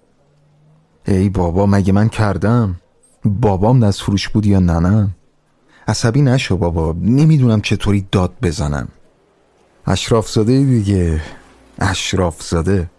ای 1.06 1.28
بابا 1.28 1.66
مگه 1.66 1.92
من 1.92 2.08
کردم؟ 2.08 2.80
بابام 3.24 3.86
دست 3.86 4.02
فروش 4.02 4.28
بود 4.28 4.46
یا 4.46 4.60
ننم 4.60 5.14
عصبی 5.88 6.22
نشو 6.22 6.56
بابا 6.56 6.94
نمی‌دونم 7.00 7.60
چطوری 7.60 8.06
داد 8.12 8.32
بزنم. 8.42 8.88
اشراف 9.86 10.30
زاده 10.30 10.64
دیگه. 10.64 11.22
اشراف 11.78 12.42
زاده 12.42 12.90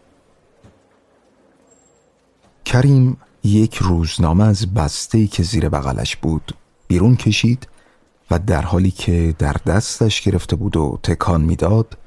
کریم 2.66 3.18
یک 3.44 3.76
روزنامه 3.76 4.44
از 4.44 4.74
بسته 4.74 5.28
که 5.28 5.44
زیر 5.44 5.70
بغلش 5.70 6.16
بود 6.16 6.56
بیرون 6.88 7.16
کشید 7.16 7.68
و 8.32 8.40
در 8.40 8.62
حالی 8.62 8.92
که 8.92 9.36
در 9.40 9.56
دستش 9.66 10.22
گرفته 10.22 10.56
بود 10.56 10.78
و 10.78 11.00
تکان 11.04 11.42
می‌داد 11.42 11.98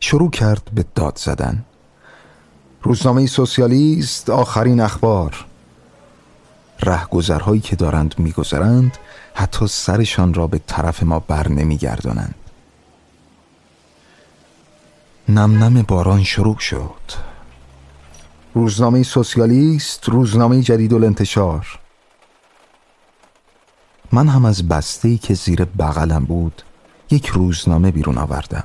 شروع 0.00 0.30
کرد 0.30 0.70
به 0.74 0.84
داد 0.94 1.18
زدن. 1.18 1.64
روزنامه 2.82 3.26
سوسیالیست 3.26 4.30
آخرین 4.30 4.80
اخبار. 4.80 5.44
رهگذرهایی 6.80 7.60
که 7.60 7.76
دارند 7.76 8.14
میگذرند 8.18 8.98
حتی 9.34 9.66
سرشان 9.66 10.34
را 10.34 10.46
به 10.46 10.60
طرف 10.66 11.02
ما 11.02 11.18
بر 11.18 11.48
نمیگردانند. 11.48 12.34
نم 15.28 15.64
نم 15.64 15.82
باران 15.82 16.24
شروع 16.24 16.58
شد. 16.58 17.26
روزنامه 18.54 19.02
سوسیالیست 19.02 20.08
روزنامه 20.08 20.62
جدید 20.62 20.94
الانتشار 20.94 21.78
من 24.12 24.28
هم 24.28 24.44
از 24.44 24.68
بسته 24.68 25.16
که 25.16 25.34
زیر 25.34 25.64
بغلم 25.64 26.24
بود 26.24 26.62
یک 27.10 27.26
روزنامه 27.26 27.90
بیرون 27.90 28.18
آوردم. 28.18 28.64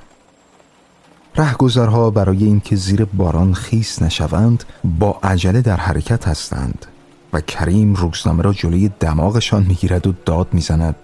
رهگذرها 1.35 2.09
برای 2.09 2.43
اینکه 2.43 2.75
زیر 2.75 3.05
باران 3.05 3.53
خیس 3.53 4.01
نشوند 4.01 4.63
با 4.99 5.19
عجله 5.23 5.61
در 5.61 5.75
حرکت 5.75 6.27
هستند 6.27 6.85
و 7.33 7.41
کریم 7.41 7.93
روزنامه 7.93 8.43
را 8.43 8.53
جلوی 8.53 8.91
دماغشان 8.99 9.63
می‌گیرد 9.63 10.07
و 10.07 10.13
داد 10.25 10.47
می‌زند. 10.51 10.95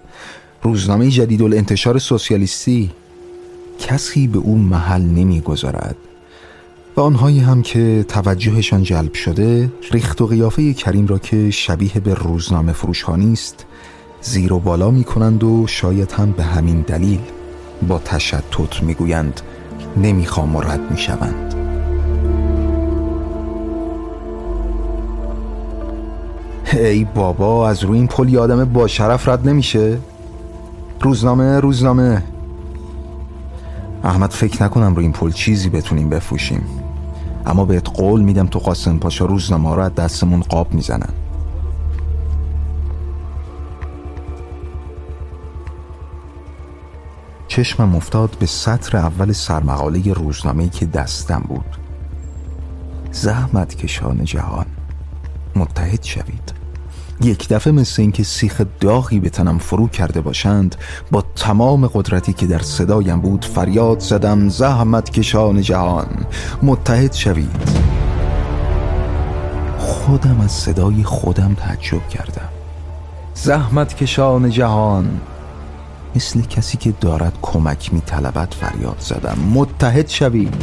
روزنامه 0.62 1.10
جدید 1.10 1.42
الانتشار 1.42 1.98
سوسیالیستی 1.98 2.90
کسی 3.78 4.28
به 4.28 4.38
او 4.38 4.58
محل 4.58 5.02
نمی‌گذارد. 5.02 5.96
و 6.96 7.00
آنهایی 7.00 7.40
هم 7.40 7.62
که 7.62 8.04
توجهشان 8.08 8.82
جلب 8.82 9.14
شده 9.14 9.72
ریخت 9.90 10.20
و 10.20 10.26
قیافه 10.26 10.74
کریم 10.74 11.06
را 11.06 11.18
که 11.18 11.50
شبیه 11.50 11.92
به 11.92 12.14
روزنامه 12.14 12.72
فروشانی 12.72 13.32
است 13.32 13.66
زیر 14.22 14.52
و 14.52 14.58
بالا 14.58 14.90
می 14.90 15.04
کنند 15.04 15.44
و 15.44 15.66
شاید 15.66 16.12
هم 16.12 16.32
به 16.32 16.42
همین 16.42 16.80
دلیل 16.80 17.20
با 17.88 17.98
تشتت 17.98 18.82
می‌گویند. 18.82 19.40
نمی‌خوام 20.02 20.56
و 20.56 20.60
رد 20.60 20.90
می‌شوند. 20.90 21.54
ای 26.72 27.04
بابا 27.04 27.68
از 27.68 27.84
روی 27.84 27.98
این 27.98 28.06
پل 28.06 28.36
آدم 28.36 28.64
با 28.64 28.86
شرف 28.86 29.28
رد 29.28 29.48
نمیشه؟ 29.48 29.98
روزنامه 31.00 31.60
روزنامه. 31.60 32.22
احمد 34.04 34.30
فکر 34.30 34.62
نکنم 34.62 34.94
روی 34.94 35.04
این 35.04 35.12
پل 35.12 35.30
چیزی 35.30 35.68
بتونیم 35.68 36.08
بفروشیم. 36.08 36.62
اما 37.46 37.64
بهت 37.64 37.88
قول 37.88 38.20
میدم 38.20 38.46
تو 38.46 38.58
قاسم 38.58 38.98
پاشا 38.98 39.24
روزنامه 39.24 39.74
رو 39.74 39.82
از 39.82 39.94
دستمون 39.94 40.40
قاب 40.40 40.74
می‌زنن. 40.74 41.08
چشمم 47.48 47.96
افتاد 47.96 48.36
به 48.40 48.46
سطر 48.46 48.96
اول 48.96 49.32
سرمقاله 49.32 50.12
روزنامه 50.12 50.68
که 50.68 50.86
دستم 50.86 51.44
بود. 51.48 51.78
زحمت 53.12 53.74
کشان 53.74 54.24
جهان. 54.24 54.66
متحد 55.56 56.04
شوید. 56.04 56.52
یک 57.20 57.48
دفعه 57.48 57.72
مثل 57.72 58.02
اینکه 58.02 58.22
سیخ 58.22 58.62
داغی 58.80 59.20
به 59.20 59.30
تنم 59.30 59.58
فرو 59.58 59.88
کرده 59.88 60.20
باشند 60.20 60.76
با 61.10 61.24
تمام 61.36 61.86
قدرتی 61.86 62.32
که 62.32 62.46
در 62.46 62.58
صدایم 62.58 63.20
بود 63.20 63.44
فریاد 63.44 63.98
زدم 63.98 64.48
زحمت 64.48 65.10
کشان 65.10 65.62
جهان. 65.62 66.26
متحد 66.62 67.12
شوید. 67.12 67.88
خودم 69.78 70.40
از 70.40 70.52
صدای 70.52 71.04
خودم 71.04 71.54
تعجب 71.54 72.08
کردم. 72.08 72.48
زحمت 73.34 73.96
کشان 73.96 74.50
جهان. 74.50 75.20
مثل 76.18 76.42
کسی 76.42 76.78
که 76.78 76.90
دارد 77.00 77.38
کمک 77.42 77.92
می 77.92 78.00
طلبت 78.00 78.54
فریاد 78.54 78.96
زدم. 78.98 79.38
متحد 79.54 80.08
شوید. 80.08 80.62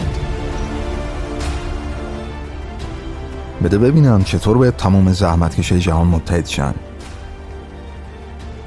بده 3.64 3.78
ببینم 3.78 4.24
چطور 4.24 4.58
به 4.58 4.72
تمام 4.72 5.14
زحمت 5.14 5.56
کشه 5.56 5.80
جهان 5.80 6.08
متحد 6.08 6.46
شن. 6.46 6.74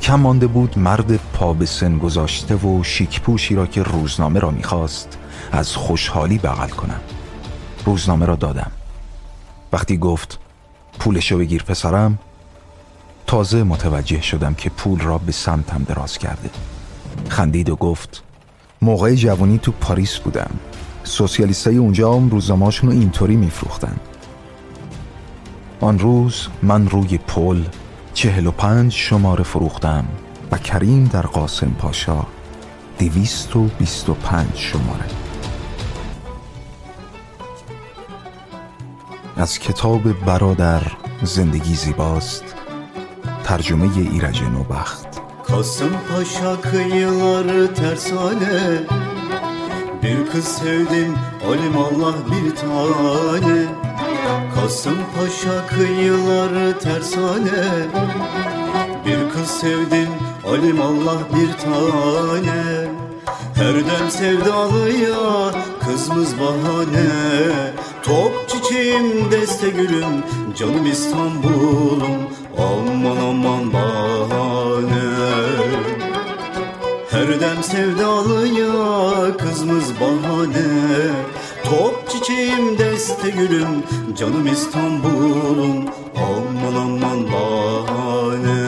کم 0.02 0.14
مانده 0.14 0.46
بود 0.46 0.78
مرد 0.78 1.16
پا 1.16 1.52
به 1.52 1.66
سن 1.66 1.98
گذاشته 1.98 2.54
و 2.54 2.82
شیکپوشی 2.82 3.54
را 3.54 3.66
که 3.66 3.82
روزنامه 3.82 4.40
را 4.40 4.50
می‌خواست 4.50 5.18
از 5.52 5.76
خوشحالی 5.76 6.38
بغل 6.38 6.68
کنم. 6.68 7.00
روزنامه 7.84 8.26
را 8.26 8.34
دادم. 8.34 8.70
وقتی 9.72 9.96
گفت 9.96 10.38
پولشو 10.98 11.38
بگیر 11.38 11.62
پسرم 11.62 12.18
تازه 13.26 13.62
متوجه 13.62 14.20
شدم 14.20 14.54
که 14.54 14.70
پول 14.70 15.00
را 15.00 15.18
به 15.18 15.32
سمتم 15.32 15.82
دراز 15.82 16.18
کرده. 16.18 16.50
خندید 17.28 17.70
و 17.70 17.76
گفت 17.76 18.22
موقع 18.82 19.14
جوانی 19.14 19.58
تو 19.58 19.72
پاریس 19.72 20.18
بودم. 20.18 20.50
سوسیالیستای 21.04 21.76
اونجا 21.76 22.14
هم 22.14 22.28
روزنامه‌هاشون 22.28 22.90
رو 22.90 22.98
اینطوری 22.98 23.36
میفروختن. 23.36 23.96
آن 25.80 25.98
روز 25.98 26.48
من 26.62 26.88
روی 26.88 27.18
پل 27.18 27.64
چهل 28.14 28.46
و 28.46 28.50
پنج 28.50 28.92
شماره 28.92 29.44
فروختم 29.44 30.04
و 30.52 30.58
کریم 30.58 31.04
در 31.04 31.22
قاسم 31.22 31.70
پاشا 31.70 32.26
دویست 32.98 33.56
و 33.56 33.62
بیست 33.78 34.08
و 34.08 34.14
پنج 34.14 34.56
شماره. 34.56 35.06
از 39.36 39.58
کتاب 39.58 40.12
برادر 40.12 40.82
زندگی 41.22 41.74
زیباست 41.74 42.44
ترجمه 43.44 43.98
ایرج 43.98 44.42
نوبخت. 44.42 45.07
Kasım 45.48 45.92
Paşa 46.08 46.60
kıyıları 46.60 47.74
tersane 47.74 48.82
Bir 50.02 50.30
kız 50.30 50.44
sevdim 50.44 51.14
alim 51.48 51.76
Allah 51.76 52.14
bir 52.26 52.56
tane. 52.56 53.64
Kasım 54.54 54.98
Paşa 55.16 55.66
kıyıları 55.66 56.78
tersane 56.78 57.88
Bir 59.06 59.30
kız 59.30 59.50
sevdim 59.50 60.08
alim 60.46 60.80
Allah 60.80 61.18
bir 61.34 61.52
tane. 61.64 62.88
Her 63.54 63.74
dem 63.74 64.10
sevdalıya 64.10 65.50
kızımız 65.86 66.34
bahane. 66.40 67.08
Top 68.02 68.48
çiçeğim 68.48 69.30
deste 69.30 69.68
gülüm 69.68 70.24
canım 70.56 70.86
İstanbul'um 70.86 72.37
Aman 72.57 73.17
aman 73.17 73.73
bahane 73.73 75.03
Her 77.11 77.27
dem 77.41 77.63
sevdalıya 77.63 79.37
kızımız 79.37 79.91
bahane 79.99 80.67
Top 81.63 82.09
çiçeğim 82.09 82.77
deste 82.77 83.29
gülüm 83.29 83.83
canım 84.17 84.47
İstanbul'um 84.47 85.85
Aman 86.15 86.75
aman 86.75 87.27
bahane 87.33 88.63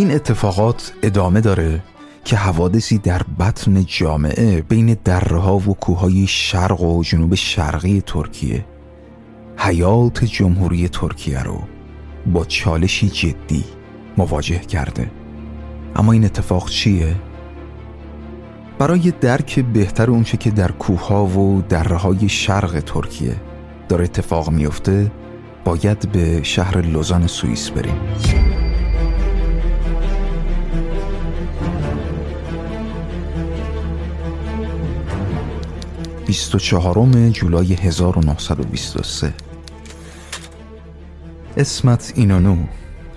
این 0.00 0.10
اتفاقات 0.10 0.92
ادامه 1.02 1.40
داره 1.40 1.82
که 2.25 2.35
حوادثی 2.35 2.97
در 2.97 3.21
بطن 3.39 3.85
جامعه 3.85 4.61
بین 4.61 4.97
دره 5.03 5.37
ها 5.39 5.57
و 5.57 5.61
کوههای 5.61 6.27
شرق 6.27 6.81
و 6.81 7.03
جنوب 7.03 7.35
شرقی 7.35 8.01
ترکیه 8.01 8.65
حیات 9.57 10.23
جمهوری 10.23 10.87
ترکیه 10.87 11.43
رو 11.43 11.61
با 12.33 12.45
چالشی 12.45 13.09
جدی 13.09 13.63
مواجه 14.17 14.59
کرده 14.59 15.11
اما 15.95 16.11
این 16.11 16.25
اتفاق 16.25 16.69
چیه؟ 16.69 17.15
برای 18.79 19.13
درک 19.21 19.59
بهتر 19.59 20.11
اونچه 20.11 20.37
که 20.37 20.51
در 20.51 20.71
کوهها 20.71 21.25
و 21.25 21.61
دره 21.69 21.95
های 21.95 22.29
شرق 22.29 22.83
ترکیه 22.85 23.35
داره 23.89 24.03
اتفاق 24.03 24.49
میفته 24.49 25.11
باید 25.65 26.11
به 26.11 26.43
شهر 26.43 26.81
لوزان 26.81 27.27
سوئیس 27.27 27.69
بریم 27.69 27.95
24 36.25 37.29
جولای 37.29 37.73
1923 37.73 39.33
اسمت 41.57 42.13
اینانو 42.15 42.57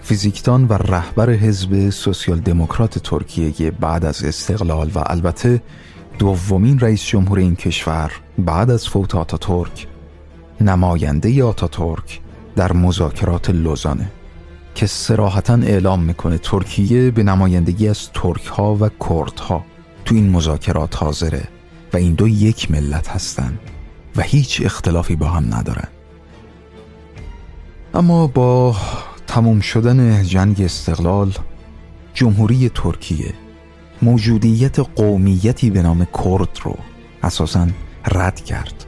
فیزیکدان 0.03 0.65
و 0.65 0.73
رهبر 0.73 1.31
حزب 1.31 1.91
سوسیال 1.91 2.41
دموکرات 2.41 2.99
ترکیه 2.99 3.71
بعد 3.71 4.05
از 4.05 4.25
استقلال 4.25 4.91
و 4.95 5.03
البته 5.07 5.63
دومین 6.19 6.79
رئیس 6.79 7.05
جمهور 7.05 7.39
این 7.39 7.57
کشور 7.57 8.13
بعد 8.39 8.71
از 8.71 8.89
فوت 8.89 9.15
آتاتورک 9.15 9.87
نماینده 10.61 11.45
آتاتورک 11.45 12.21
در 12.57 12.73
مذاکرات 12.73 13.51
لوزانه 13.51 14.11
که 14.75 14.87
سراحتا 14.87 15.55
اعلام 15.55 16.03
می‌کنه 16.03 16.39
ترکیه 16.39 17.11
به 17.11 17.23
نمایندگی 17.23 17.89
از 17.89 18.11
ترک 18.15 18.47
ها 18.47 18.75
و 18.75 18.89
کرد 18.89 19.41
ها 19.41 19.65
تو 20.05 20.15
این 20.15 20.31
مذاکرات 20.31 21.03
حاضره. 21.03 21.58
و 21.93 21.97
این 21.97 22.15
دو 22.15 22.29
یک 22.29 22.71
ملت 22.71 23.09
هستند 23.09 23.59
و 24.17 24.23
هیچ 24.23 24.63
اختلافی 24.65 25.17
با 25.17 25.27
هم 25.27 25.55
ندارن 25.55 25.89
اما 27.95 28.27
با 28.27 28.77
تموم 29.27 29.61
شدن 29.61 30.23
جنگ 30.23 30.61
استقلال 30.61 31.33
جمهوری 32.15 32.69
ترکیه 32.75 33.35
موجودیت 34.03 34.79
قومیتی 34.79 35.71
به 35.71 35.83
نام 35.83 36.05
کرد 36.05 36.59
رو 36.63 36.77
اساسا 37.23 37.67
رد 38.07 38.41
کرد 38.41 38.85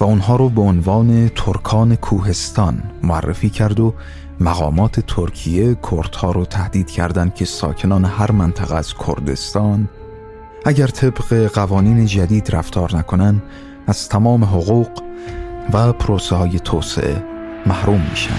و 0.00 0.04
اونها 0.04 0.36
رو 0.36 0.48
به 0.48 0.60
عنوان 0.60 1.28
ترکان 1.28 1.96
کوهستان 1.96 2.82
معرفی 3.02 3.50
کرد 3.50 3.80
و 3.80 3.94
مقامات 4.40 5.00
ترکیه 5.00 5.76
کردها 5.90 6.30
رو 6.30 6.44
تهدید 6.44 6.90
کردند 6.90 7.34
که 7.34 7.44
ساکنان 7.44 8.04
هر 8.04 8.32
منطقه 8.32 8.74
از 8.74 8.94
کردستان 8.94 9.88
اگر 10.68 10.86
طبق 10.86 11.50
قوانین 11.54 12.06
جدید 12.06 12.54
رفتار 12.54 12.96
نکنن 12.96 13.42
از 13.86 14.08
تمام 14.08 14.44
حقوق 14.44 15.02
و 15.72 15.92
پروسه 15.92 16.36
های 16.36 16.58
توسعه 16.58 17.24
محروم 17.66 18.06
میشن. 18.10 18.36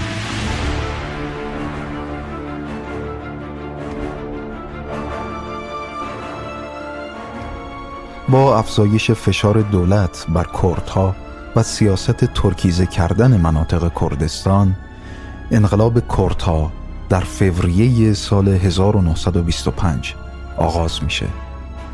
با 8.28 8.58
افزایش 8.58 9.10
فشار 9.10 9.60
دولت 9.60 10.26
بر 10.28 10.46
کردها 10.62 11.16
و 11.56 11.62
سیاست 11.62 12.24
ترکیزه 12.24 12.86
کردن 12.86 13.36
مناطق 13.40 13.92
کردستان 14.00 14.76
انقلاب 15.50 16.16
کردها 16.16 16.72
در 17.08 17.20
فوریه 17.20 18.12
سال 18.12 18.48
1925 18.48 20.14
آغاز 20.56 21.02
میشه. 21.02 21.47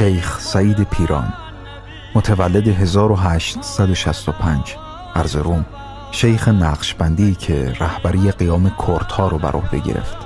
شیخ 0.00 0.40
سعید 0.40 0.82
پیران 0.82 1.32
متولد 2.14 2.68
1865 2.68 4.76
ارزروم 5.14 5.66
شیخ 6.10 6.48
نقشبندی 6.48 7.34
که 7.34 7.72
رهبری 7.80 8.30
قیام 8.30 8.72
کردها 8.86 9.28
رو 9.28 9.38
بر 9.38 9.52
عهده 9.52 9.78
گرفت 9.78 10.16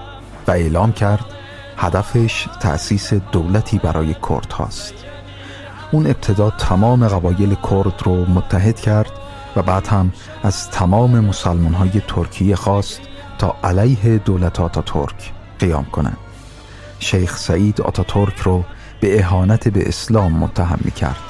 و 0.46 0.50
اعلام 0.50 0.92
کرد 0.92 1.24
هدفش 1.76 2.46
تأسیس 2.60 3.14
دولتی 3.14 3.78
برای 3.78 4.14
کردهاست. 4.28 4.94
اون 5.92 6.06
ابتدا 6.06 6.50
تمام 6.50 7.08
قبایل 7.08 7.54
کرد 7.54 8.02
رو 8.04 8.24
متحد 8.24 8.80
کرد 8.80 9.12
و 9.56 9.62
بعد 9.62 9.86
هم 9.86 10.12
از 10.42 10.70
تمام 10.70 11.20
مسلمان 11.20 11.74
های 11.74 12.02
ترکیه 12.08 12.56
خواست 12.56 13.00
تا 13.38 13.56
علیه 13.64 14.18
دولت 14.18 14.60
آتاتورک 14.60 15.32
قیام 15.58 15.84
کنند. 15.84 16.18
شیخ 16.98 17.36
سعید 17.36 17.80
آتاتورک 17.80 18.38
رو 18.38 18.64
به 19.04 19.20
اهانت 19.20 19.68
به 19.68 19.88
اسلام 19.88 20.32
متهم 20.32 20.78
می 20.84 20.90
کرد 20.90 21.20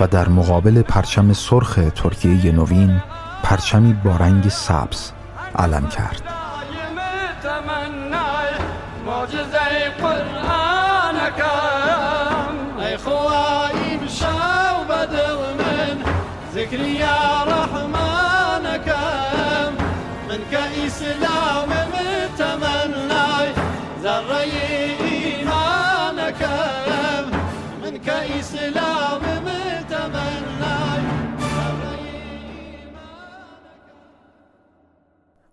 و 0.00 0.06
در 0.06 0.28
مقابل 0.28 0.82
پرچم 0.82 1.32
سرخ 1.32 1.78
ترکیه 1.94 2.52
نوین 2.52 3.02
پرچمی 3.42 3.92
با 3.92 4.16
رنگ 4.16 4.48
سبز 4.48 5.10
علم 5.58 5.88
کرد. 5.88 6.22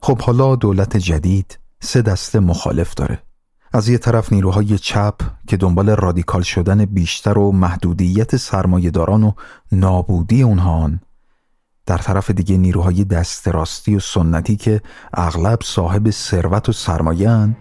خب 0.09 0.21
حالا 0.21 0.55
دولت 0.55 0.97
جدید 0.97 1.59
سه 1.79 2.01
دسته 2.01 2.39
مخالف 2.39 2.93
داره. 2.93 3.23
از 3.73 3.89
یه 3.89 3.97
طرف 3.97 4.33
نیروهای 4.33 4.77
چپ 4.77 5.15
که 5.47 5.57
دنبال 5.57 5.89
رادیکال 5.89 6.41
شدن 6.41 6.85
بیشتر 6.85 7.37
و 7.37 7.51
محدودیت 7.51 8.35
سرمایه‌داران 8.35 9.23
و 9.23 9.31
نابودی 9.71 10.41
اونهان 10.41 10.99
در 11.85 11.97
طرف 11.97 12.31
دیگه 12.31 12.57
نیروهای 12.57 13.03
دست 13.03 13.47
راستی 13.47 13.95
و 13.95 13.99
سنتی 13.99 14.55
که 14.55 14.81
اغلب 15.13 15.59
صاحب 15.63 16.09
ثروت 16.09 16.69
و 16.69 16.71
سرمایه 16.71 17.55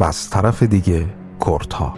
و 0.00 0.04
از 0.04 0.30
طرف 0.30 0.62
دیگه 0.62 1.14
کردها. 1.46 1.94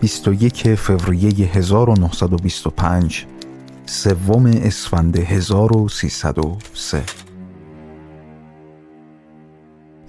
21 0.00 0.74
فوریه 0.74 1.46
1925 1.46 3.26
سوم 3.86 4.46
اسفند 4.46 5.18
1303 5.18 7.02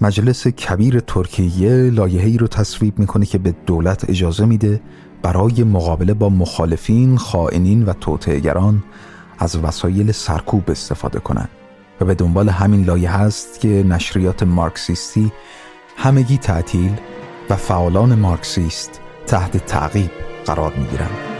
مجلس 0.00 0.46
کبیر 0.46 1.00
ترکیه 1.00 1.70
لایحه‌ای 1.70 2.38
رو 2.38 2.46
تصویب 2.46 2.98
می‌کنه 2.98 3.26
که 3.26 3.38
به 3.38 3.54
دولت 3.66 4.10
اجازه 4.10 4.44
میده 4.44 4.80
برای 5.22 5.64
مقابله 5.64 6.14
با 6.14 6.28
مخالفین، 6.28 7.16
خائنین 7.16 7.84
و 7.84 7.92
توطئه‌گران 7.92 8.84
از 9.38 9.56
وسایل 9.56 10.12
سرکوب 10.12 10.70
استفاده 10.70 11.18
کنند. 11.18 11.48
و 12.00 12.04
به 12.04 12.14
دنبال 12.14 12.48
همین 12.48 12.84
لایحه 12.84 13.20
است 13.20 13.60
که 13.60 13.68
نشریات 13.68 14.42
مارکسیستی 14.42 15.32
همگی 15.96 16.38
تعطیل 16.38 16.92
و 17.50 17.56
فعالان 17.56 18.14
مارکسیست 18.14 19.01
تحت 19.26 19.56
تعقیب 19.56 20.10
قرار 20.46 20.72
می 20.72 20.86
گیرند. 20.86 21.32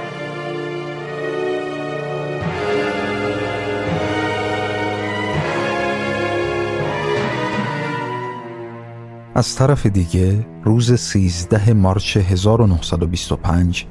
از 9.35 9.57
طرف 9.57 9.87
دیگه 9.87 10.47
روز 10.64 11.01
13 11.01 11.73
مارچ 11.73 12.16
1925 12.16 13.87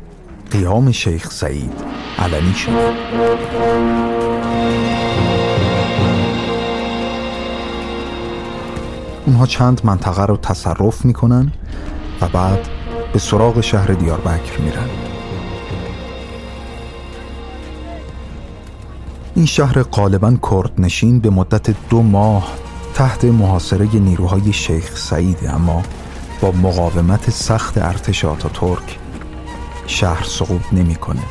قیام 0.52 0.92
شیخ 0.92 1.32
سعید 1.32 1.74
علنی 2.20 2.54
شد 2.54 2.72
اونها 9.26 9.46
چند 9.46 9.82
منطقه 9.84 10.26
رو 10.26 10.38
تصرف 10.38 11.06
می‌کنن 11.06 11.52
و 12.22 12.28
بعد 12.28 12.70
به 13.14 13.20
سراغ 13.20 13.62
شهر 13.62 13.88
دیاربکر 13.88 14.62
میرن 14.62 14.90
این 19.36 19.46
شهر 19.46 19.84
غالبا 19.84 20.38
کردنشین 20.52 21.20
به 21.20 21.30
مدت 21.30 21.76
دو 21.90 22.02
ماه 22.02 22.52
تحت 22.94 23.26
محاصره 23.26 23.96
نیروهای 23.96 24.54
شیخ 24.54 24.98
سعید 24.98 25.48
اما 25.48 25.84
با 26.42 26.52
مقاومت 26.52 27.30
سخت 27.30 27.78
ارتش 27.78 28.26
آتاتورک 28.26 29.00
شهر 29.88 30.24
سقوط 30.24 30.62
نمی‌کنه. 30.72 31.22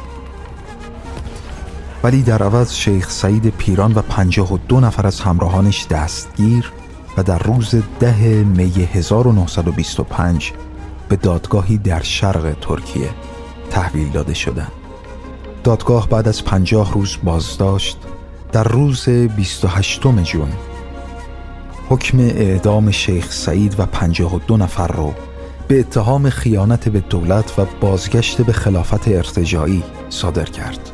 ولی 2.02 2.22
در 2.22 2.42
عوض 2.42 2.74
شیخ 2.74 3.10
سعید 3.10 3.48
پیران 3.48 3.92
و 3.92 4.02
پنجاه 4.02 4.52
و 4.52 4.58
دو 4.68 4.80
نفر 4.80 5.06
از 5.06 5.20
همراهانش 5.20 5.86
دستگیر 5.86 6.72
و 7.16 7.22
در 7.22 7.38
روز 7.38 7.74
ده 8.00 8.44
می 8.44 8.88
1925 8.92 10.52
به 11.10 11.16
دادگاهی 11.16 11.78
در 11.78 12.02
شرق 12.02 12.56
ترکیه 12.60 13.10
تحویل 13.70 14.08
داده 14.08 14.34
شدند. 14.34 14.72
دادگاه 15.64 16.08
بعد 16.08 16.28
از 16.28 16.44
پنجاه 16.44 16.92
روز 16.92 17.16
بازداشت 17.22 17.98
در 18.52 18.64
روز 18.64 19.08
28 19.08 20.00
جون 20.24 20.52
حکم 21.88 22.18
اعدام 22.18 22.90
شیخ 22.90 23.32
سعید 23.32 23.80
و 23.80 23.86
52 23.86 24.56
نفر 24.56 24.88
رو 24.88 25.14
به 25.68 25.80
اتهام 25.80 26.30
خیانت 26.30 26.88
به 26.88 27.00
دولت 27.00 27.58
و 27.58 27.66
بازگشت 27.80 28.42
به 28.42 28.52
خلافت 28.52 29.08
ارتجاعی 29.08 29.82
صادر 30.08 30.44
کرد 30.44 30.90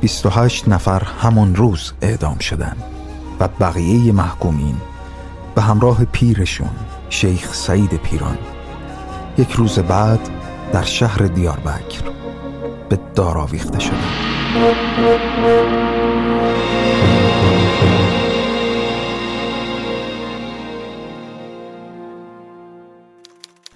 28 0.00 0.68
نفر 0.68 1.02
همون 1.04 1.54
روز 1.54 1.92
اعدام 2.02 2.38
شدند 2.38 2.82
و 3.40 3.48
بقیه 3.48 4.12
محکومین 4.12 4.76
به 5.54 5.62
همراه 5.62 6.04
پیرشون 6.04 6.70
شیخ 7.10 7.54
سعید 7.54 7.94
پیران 7.94 8.38
یک 9.38 9.50
روز 9.50 9.78
بعد 9.78 10.30
در 10.72 10.82
شهر 10.82 11.18
دیاربکر 11.18 12.02
به 12.88 12.98
دار 13.14 13.38
آویخته 13.38 13.78
شدند 13.78 14.32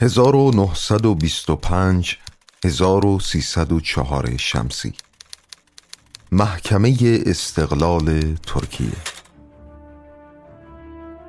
1925 0.01 2.19
1304 2.65 4.37
شمسی 4.37 4.93
محکمه 6.33 6.97
استقلال 7.27 8.37
ترکیه. 8.47 9.16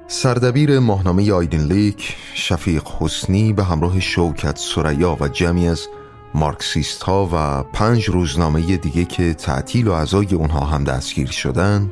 سردبیر 0.09 0.79
ماهنامه 0.79 1.31
آیدین 1.31 1.61
لیک 1.61 2.15
شفیق 2.33 2.83
حسنی 2.99 3.53
به 3.53 3.63
همراه 3.63 3.99
شوکت 3.99 4.57
سریا 4.57 5.17
و 5.19 5.27
جمعی 5.27 5.67
از 5.67 5.87
مارکسیست 6.33 7.03
ها 7.03 7.29
و 7.33 7.63
پنج 7.63 8.09
روزنامه 8.09 8.77
دیگه 8.77 9.05
که 9.05 9.33
تعطیل 9.33 9.87
و 9.87 9.91
اعضای 9.91 10.35
اونها 10.35 10.65
هم 10.65 10.83
دستگیر 10.83 11.27
شدن 11.27 11.91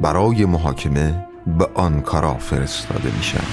برای 0.00 0.44
محاکمه 0.44 1.26
به 1.58 1.68
آنکارا 1.74 2.34
فرستاده 2.34 3.16
میشن. 3.16 3.44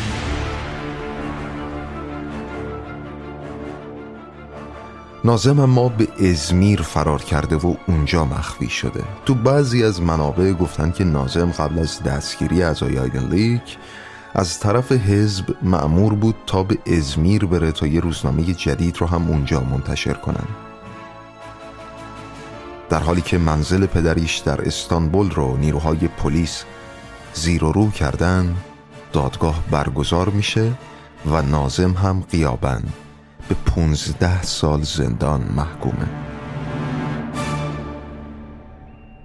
نازم 5.27 5.59
اما 5.59 5.89
به 5.89 6.07
ازمیر 6.29 6.81
فرار 6.81 7.21
کرده 7.21 7.55
و 7.55 7.75
اونجا 7.87 8.25
مخفی 8.25 8.69
شده. 8.69 9.03
تو 9.25 9.35
بعضی 9.35 9.83
از 9.83 10.01
منابع 10.01 10.51
گفتن 10.51 10.91
که 10.91 11.03
نازم 11.03 11.51
قبل 11.51 11.79
از 11.79 12.03
دستگیری 12.03 12.63
از 12.63 12.83
آیدن 12.83 13.29
لیک 13.29 13.77
از 14.33 14.59
طرف 14.59 14.91
حزب 14.91 15.55
معمور 15.61 16.13
بود 16.13 16.35
تا 16.45 16.63
به 16.63 16.77
ازمیر 16.97 17.45
بره 17.45 17.71
تا 17.71 17.87
یه 17.87 17.99
روزنامه 17.99 18.43
جدید 18.43 18.97
رو 18.97 19.07
هم 19.07 19.27
اونجا 19.27 19.59
منتشر 19.59 20.13
کنن. 20.13 20.47
در 22.89 22.99
حالی 22.99 23.21
که 23.21 23.37
منزل 23.37 23.85
پدریش 23.85 24.37
در 24.37 24.67
استانبول 24.67 25.31
رو 25.31 25.57
نیروهای 25.57 26.07
پلیس 26.07 26.63
زیر 27.33 27.63
و 27.63 27.71
رو 27.71 27.91
کردن 27.91 28.55
دادگاه 29.13 29.63
برگزار 29.71 30.29
میشه 30.29 30.71
و 31.31 31.41
نازم 31.41 31.91
هم 31.91 32.23
قیابن. 32.31 32.83
به 33.49 33.55
پونزده 33.55 34.43
سال 34.43 34.81
زندان 34.81 35.41
محکومه. 35.55 36.07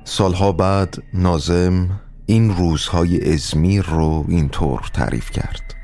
سالها 0.05 0.53
بعد 0.53 0.95
نازم 1.15 2.01
این 2.27 2.57
روزهای 2.57 3.33
ازمیر 3.33 3.83
رو 3.83 4.25
اینطور 4.29 4.91
تعریف 4.95 5.31
کرد. 5.31 5.75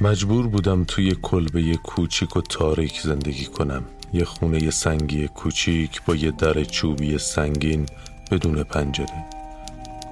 مجبور 0.00 0.46
بودم 0.46 0.84
توی 0.84 1.16
کلبه 1.22 1.76
کوچیک 1.76 2.36
و 2.36 2.40
تاریک 2.40 3.00
زندگی 3.00 3.46
کنم. 3.46 3.84
یه 4.12 4.24
خونه 4.24 4.70
سنگی 4.70 5.28
کوچیک 5.28 6.02
با 6.02 6.14
یه 6.14 6.30
در 6.30 6.64
چوبی 6.64 7.18
سنگین 7.18 7.86
بدون 8.30 8.62
پنجره. 8.62 9.24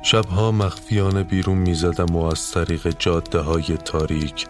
شبها 0.02 0.52
مخفیانه 0.52 1.22
بیرون 1.22 1.58
می‌زدم 1.58 2.16
و 2.16 2.24
از 2.24 2.50
طریق 2.50 2.94
جاده 2.98 3.38
های 3.38 3.76
تاریک 3.84 4.46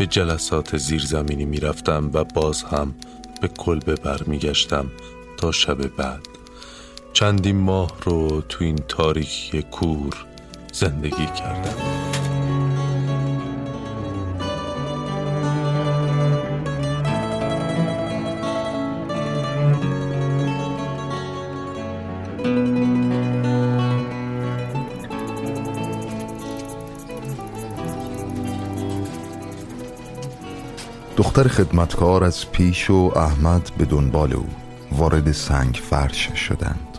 به 0.00 0.06
جلسات 0.06 0.76
زیرزمینی 0.76 1.44
می‌رفتم 1.44 2.10
و 2.12 2.24
باز 2.24 2.62
هم 2.62 2.94
به 3.40 3.48
کلبه 3.48 3.94
برمیگشتم 3.94 4.86
تا 5.36 5.52
شب 5.52 5.96
بعد. 5.96 6.28
چندین 7.12 7.56
ماه 7.56 7.92
رو 8.04 8.40
تو 8.40 8.64
این 8.64 8.76
تاریکی 8.88 9.62
کور 9.62 10.26
زندگی 10.72 11.26
کردم. 11.26 12.09
دختر 31.20 31.48
خدمتکار 31.48 32.24
از 32.24 32.50
پیش 32.50 32.90
و 32.90 33.12
احمد 33.16 33.70
به 33.78 33.84
دنبال 33.84 34.32
او 34.32 34.48
وارد 34.92 35.32
سنگ 35.32 35.80
فرش 35.90 36.32
شدند. 36.34 36.98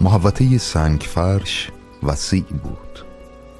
محوطه 0.00 0.58
سنگ 0.58 1.00
فرش 1.00 1.70
وسیع 2.02 2.44
بود. 2.64 3.04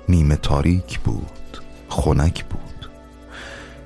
نیمه 0.08 0.36
تاریک 0.36 1.00
بود. 1.00 1.58
خنک 1.88 2.44
بود. 2.44 2.90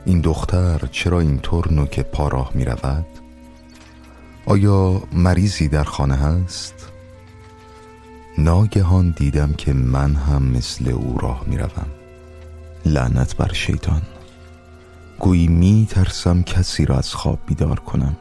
این 0.04 0.20
دختر 0.20 0.88
چرا 0.92 1.20
اینطور 1.20 1.72
نوک 1.72 2.00
پا 2.00 2.28
راه 2.28 2.50
می 2.54 2.64
رود؟ 2.64 3.06
آیا 4.46 5.02
مریضی 5.12 5.68
در 5.68 5.84
خانه 5.84 6.16
هست؟ 6.16 6.88
ناگهان 8.38 9.14
دیدم 9.16 9.52
که 9.52 9.72
من 9.72 10.14
هم 10.14 10.42
مثل 10.42 10.90
او 10.90 11.18
راه 11.18 11.42
می 11.46 11.58
روم. 11.58 11.86
لعنت 12.84 13.36
بر 13.36 13.52
شیطان. 13.52 14.02
گویی 15.18 15.48
می 15.48 15.86
ترسم 15.90 16.42
کسی 16.42 16.84
را 16.84 16.98
از 16.98 17.14
خواب 17.14 17.38
بیدار 17.46 17.80
کنم. 17.80 18.16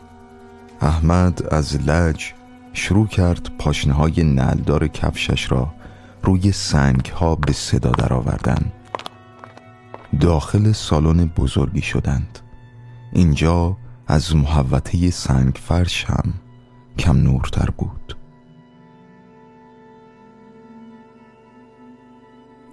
احمد 0.81 1.53
از 1.53 1.75
لج 1.75 2.31
شروع 2.73 3.07
کرد 3.07 3.49
پاشنه 3.59 3.93
های 3.93 4.23
نلدار 4.23 4.87
کفشش 4.87 5.51
را 5.51 5.73
روی 6.23 6.51
سنگ 6.51 7.05
ها 7.05 7.35
به 7.35 7.53
صدا 7.53 7.91
درآوردن. 7.91 8.71
داخل 10.19 10.71
سالن 10.71 11.25
بزرگی 11.25 11.81
شدند. 11.81 12.39
اینجا 13.13 13.77
از 14.07 14.35
محوطه 14.35 15.09
سنگ 15.09 15.59
فرش 15.63 16.05
هم 16.05 16.33
کم 16.97 17.17
نورتر 17.17 17.69
بود. 17.77 18.17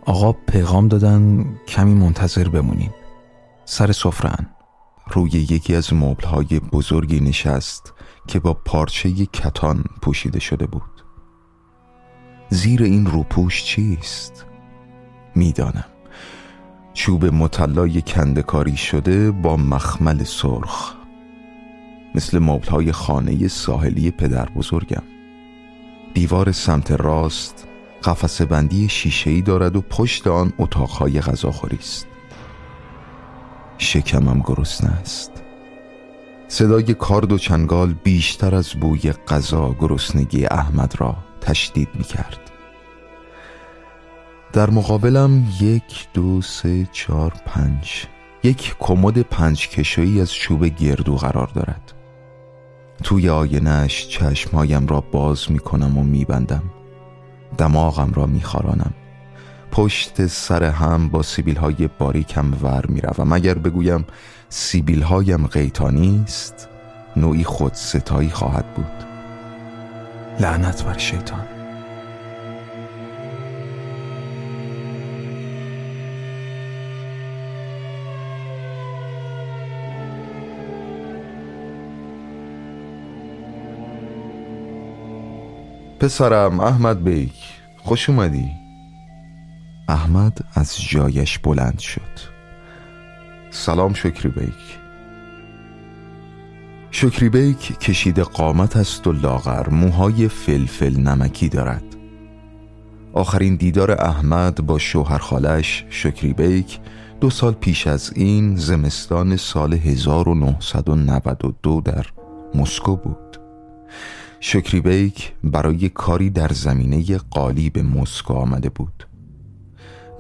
آقا 0.07 0.33
پیغام 0.33 0.89
دادن 0.89 1.47
کمی 1.69 1.95
منتظر 1.95 2.49
بمونیم 2.49 2.91
سر 3.65 3.93
سفرن 3.93 4.47
روی 5.11 5.31
یکی 5.31 5.75
از 5.75 5.95
مبلهای 5.95 6.61
بزرگی 6.73 7.21
نشست 7.21 7.95
که 8.27 8.39
با 8.39 8.55
پارچه 8.55 9.11
کتان 9.27 9.85
پوشیده 10.03 10.41
شده 10.41 10.67
بود. 10.67 11.05
زیر 12.51 12.83
این 12.83 13.07
روپوش 13.07 13.65
چیست؟ 13.65 14.47
می‌دانم. 15.35 15.85
چوب 16.95 17.25
مطلای 17.25 18.03
کندکاری 18.03 18.77
شده 18.77 19.31
با 19.31 19.57
مخمل 19.57 20.25
سرخ. 20.25 20.95
مثل 22.15 22.39
مبلهای 22.39 22.93
خانه 22.93 23.49
ساحلی 23.49 24.11
پدر 24.11 24.49
بزرگم. 24.49 25.03
دیوار 26.15 26.53
سمت 26.53 26.91
راست 26.91 27.69
قفس 28.05 28.43
بندی 28.43 28.89
شیشه‌ای 28.89 29.43
دارد 29.43 29.77
و 29.77 29.81
پشت 29.81 30.27
آن 30.27 30.53
اتاقهای 30.59 31.21
غذاخوری 31.21 31.77
است. 31.77 32.07
شکمم 33.79 34.41
گرسنه 34.41 34.91
است. 34.91 35.33
صدای 36.49 36.95
کارد 36.95 37.33
و 37.33 37.39
چنگال 37.39 37.95
بیشتر 38.05 38.55
از 38.55 38.71
بوی 38.71 39.13
غذا 39.29 39.77
گرسنگی 39.81 40.47
احمد 40.47 40.95
را 40.99 41.17
تشدید 41.41 41.89
می 41.95 42.05
کرد 42.05 42.39
در 44.53 44.71
مقابلم 44.71 45.47
یک 45.61 46.09
دو 46.15 46.43
سه 46.43 46.89
چهار 46.93 47.33
پنج 47.47 48.07
یک 48.43 48.77
کمد 48.79 49.19
پنج 49.19 49.69
کشویی 49.69 50.21
از 50.21 50.33
چوب 50.33 50.65
گردو 50.65 51.17
قرار 51.17 51.47
دارد. 51.47 51.93
توی 53.03 53.29
آینش 53.29 54.09
چشمهایم 54.09 54.87
را 54.87 55.01
باز 55.01 55.51
می 55.51 55.59
کنم 55.59 55.99
و 55.99 56.03
می 56.03 56.25
بندم 56.25 56.63
دماغم 57.59 58.13
را 58.15 58.27
می 58.27 58.43
خارانم 58.43 58.95
پشت 59.73 60.27
سر 60.27 60.65
هم 60.65 61.09
با 61.09 61.23
سیبیل 61.23 61.57
های 61.57 61.89
باریکم 61.99 62.53
ور 62.63 62.87
می 62.87 63.01
روم 63.01 63.33
اگر 63.33 63.55
بگویم 63.55 64.05
سیبیل 64.49 65.03
هایم 65.03 65.47
قیتانی 65.47 66.23
است 66.25 66.69
نوعی 67.17 67.45
خود 67.45 67.75
ستایی 67.75 68.31
خواهد 68.31 68.75
بود. 68.75 68.87
لعنت 70.41 70.85
بر 70.85 70.99
شیطان. 70.99 71.47
پسرم 86.01 86.61
احمد 86.61 87.05
بیک 87.05 87.33
خوش 87.79 88.11
اومدی؟ 88.11 88.62
احمد 89.89 90.39
از 90.55 90.81
جایش 90.81 91.39
بلند 91.39 91.79
شد. 91.79 92.33
سلام 93.51 93.95
شکری 93.95 94.29
بیک. 94.29 94.79
شکری 96.91 97.29
بیک 97.29 97.79
کشید 97.79 98.19
قامت 98.19 98.77
است 98.77 99.07
و 99.07 99.13
لاغر 99.13 99.69
موهای 99.69 100.29
فلفل 100.29 101.01
نمکی 101.01 101.49
دارد. 101.49 101.85
آخرین 103.13 103.57
دیدار 103.57 103.91
احمد 103.91 104.67
با 104.67 104.79
شوهر 104.79 105.19
خالش 105.19 105.85
شکری 105.91 106.33
بیک 106.33 106.79
دو 107.21 107.31
سال 107.31 107.53
پیش 107.53 107.87
از 107.87 108.13
این 108.17 108.57
زمستان 108.57 109.37
سال 109.37 109.75
1992 109.75 111.81
در 111.81 112.07
مسکو 112.55 112.97
بود. 112.97 113.39
شکری 114.41 114.81
بیک 114.81 115.33
برای 115.45 115.89
کاری 115.89 116.31
در 116.31 116.49
زمینه 116.49 117.17
قالی 117.17 117.71
به 117.71 117.83
مسکو 117.83 118.35
آمده 118.35 118.69
بود. 118.69 119.12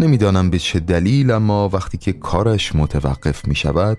نمی‌دانم 0.01 0.51
به 0.51 0.59
چه 0.59 0.80
دلیل 0.80 1.30
اما 1.30 1.68
وقتی 1.68 1.99
که 1.99 2.12
کارش 2.12 2.74
متوقف 2.74 3.49
می 3.49 3.55
شود 3.55 3.99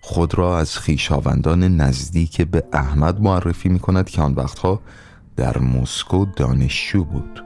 خود 0.00 0.34
را 0.34 0.58
از 0.58 0.78
خیشاوندان 0.78 1.62
نزدیک 1.76 2.42
به 2.42 2.64
احمد 2.72 3.20
معرفی 3.20 3.68
می 3.68 3.78
کند 3.78 4.10
که 4.10 4.22
آن 4.22 4.34
وقتها 4.34 4.80
در 5.36 5.58
مسکو 5.58 6.26
دانشجو 6.36 7.04
بود. 7.04 7.44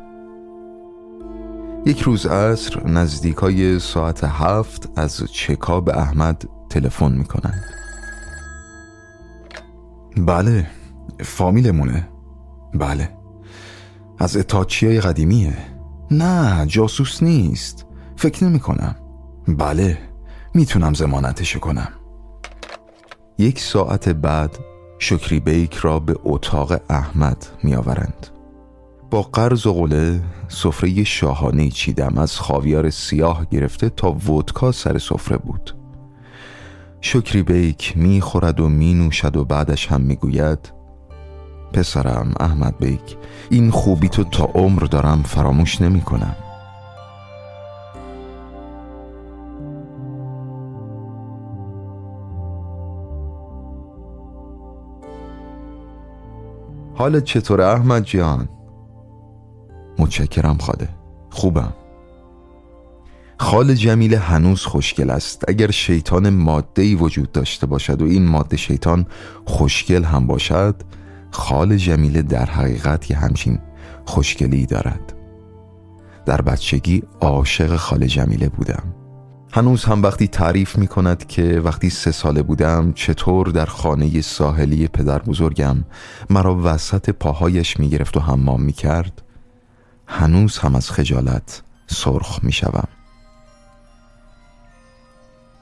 یک 1.87 2.01
روز 2.01 2.27
عصر 2.27 2.87
نزدیکای 2.87 3.79
ساعت 3.79 4.25
هفت 4.25 4.99
از 4.99 5.25
چکا 5.33 5.81
به 5.81 5.99
احمد 5.99 6.49
تلفن 6.71 7.13
می 7.13 7.25
کنند 7.25 7.65
بله 10.17 10.71
فامیلمونه. 11.21 12.09
بله. 12.75 13.09
از 14.19 14.37
اتاچی 14.37 14.87
های 14.87 15.01
قدیمیه. 15.01 15.55
نه 16.13 16.67
جاسوس 16.67 17.23
نیست. 17.23 17.87
فکر 18.17 18.45
نمی 18.45 18.61
کنم 18.61 18.97
بله 19.49 19.99
می‌تونم 20.55 20.95
زمانتش 20.95 21.57
کنم. 21.57 21.89
یک 23.39 23.61
ساعت 23.61 24.09
بعد 24.09 24.59
شکری 24.99 25.41
بیک 25.41 25.75
را 25.75 25.99
به 25.99 26.17
اتاق 26.25 26.81
احمد 26.91 27.47
میآورند. 27.63 28.27
با 29.11 29.23
قرض 29.23 29.67
و 29.67 29.73
قله 29.73 30.23
سفره 30.49 31.05
شاهانه 31.05 31.71
چیدم. 31.71 32.19
از 32.19 32.37
خاویار 32.37 32.91
سیاه 32.91 33.47
گرفته 33.51 33.89
تا 33.89 34.13
ودکا 34.13 34.73
سر 34.73 34.99
سفره 34.99 35.37
بود. 35.37 35.77
شکری 37.01 37.43
بیک 37.43 37.97
می‌خورد 37.97 38.61
و 38.61 38.69
می 38.69 38.95
نوشد 38.95 39.37
و 39.37 39.45
بعدش 39.45 39.87
هم 39.87 40.01
می‌گوید 40.01 40.73
پسرم 41.73 42.35
احمد 42.41 42.75
بیک 42.79 43.17
این 43.51 43.71
خوبی 43.71 44.09
تو 44.09 44.25
تا 44.25 44.45
عمر 44.45 44.81
دارم 44.81 45.23
فراموش 45.23 45.81
نمی 45.81 46.01
کنم. 46.01 46.37
حالت 56.95 57.25
چطوره 57.25 57.65
احمد 57.65 58.05
جان؟ 58.05 58.49
متشکرم 59.99 60.59
خاله. 60.59 60.89
خوبم. 61.31 61.73
خال 63.39 63.75
جمیل 63.75 64.15
هنوز 64.15 64.65
خوشگل 64.65 65.11
است. 65.11 65.45
اگر 65.49 65.71
شیطان 65.71 66.31
ماده 66.31 66.97
وجود 66.97 67.33
داشته 67.33 67.67
باشد 67.67 68.03
و 68.03 68.05
این 68.05 68.27
ماده 68.27 68.57
شیطان 68.57 69.07
خوشگل 69.45 70.05
هم 70.05 70.27
باشد 70.27 70.83
خال 71.33 71.77
جمیله 71.77 72.23
در 72.23 72.47
حقیقت 72.47 73.11
یه 73.11 73.17
همچین 73.17 73.59
خوشگلی 74.05 74.67
دارد. 74.67 75.13
در 76.27 76.43
بچگی 76.43 77.03
عاشق 77.21 77.77
خال 77.77 78.07
جمیله 78.07 78.49
بودم. 78.49 78.95
هنوز 79.55 79.85
هم 79.85 80.03
وقتی 80.03 80.29
تعریف 80.29 80.79
می 80.79 80.87
کند 80.87 81.27
که 81.27 81.61
وقتی 81.65 81.91
سه 81.91 82.11
ساله 82.11 82.43
بودم 82.43 82.93
چطور 82.93 83.47
در 83.47 83.67
خانه 83.67 84.21
ساحلی 84.21 84.89
پدر 84.89 85.19
بزرگم 85.19 85.85
مرا 86.31 86.61
وسط 86.65 87.11
پاهایش 87.11 87.81
می 87.81 87.89
گرفت 87.89 88.17
و 88.17 88.21
حمام 88.21 88.63
می 88.63 88.73
کرد 88.73 89.23
هنوز 90.07 90.59
هم 90.59 90.75
از 90.75 90.91
خجالت 90.91 91.63
سرخ 91.87 92.41
می 92.43 92.53
شوم 92.53 92.89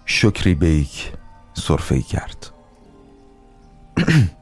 شکری 0.04 0.54
بیک 0.54 1.12
صرفه 1.54 2.02
کرد. 2.02 2.50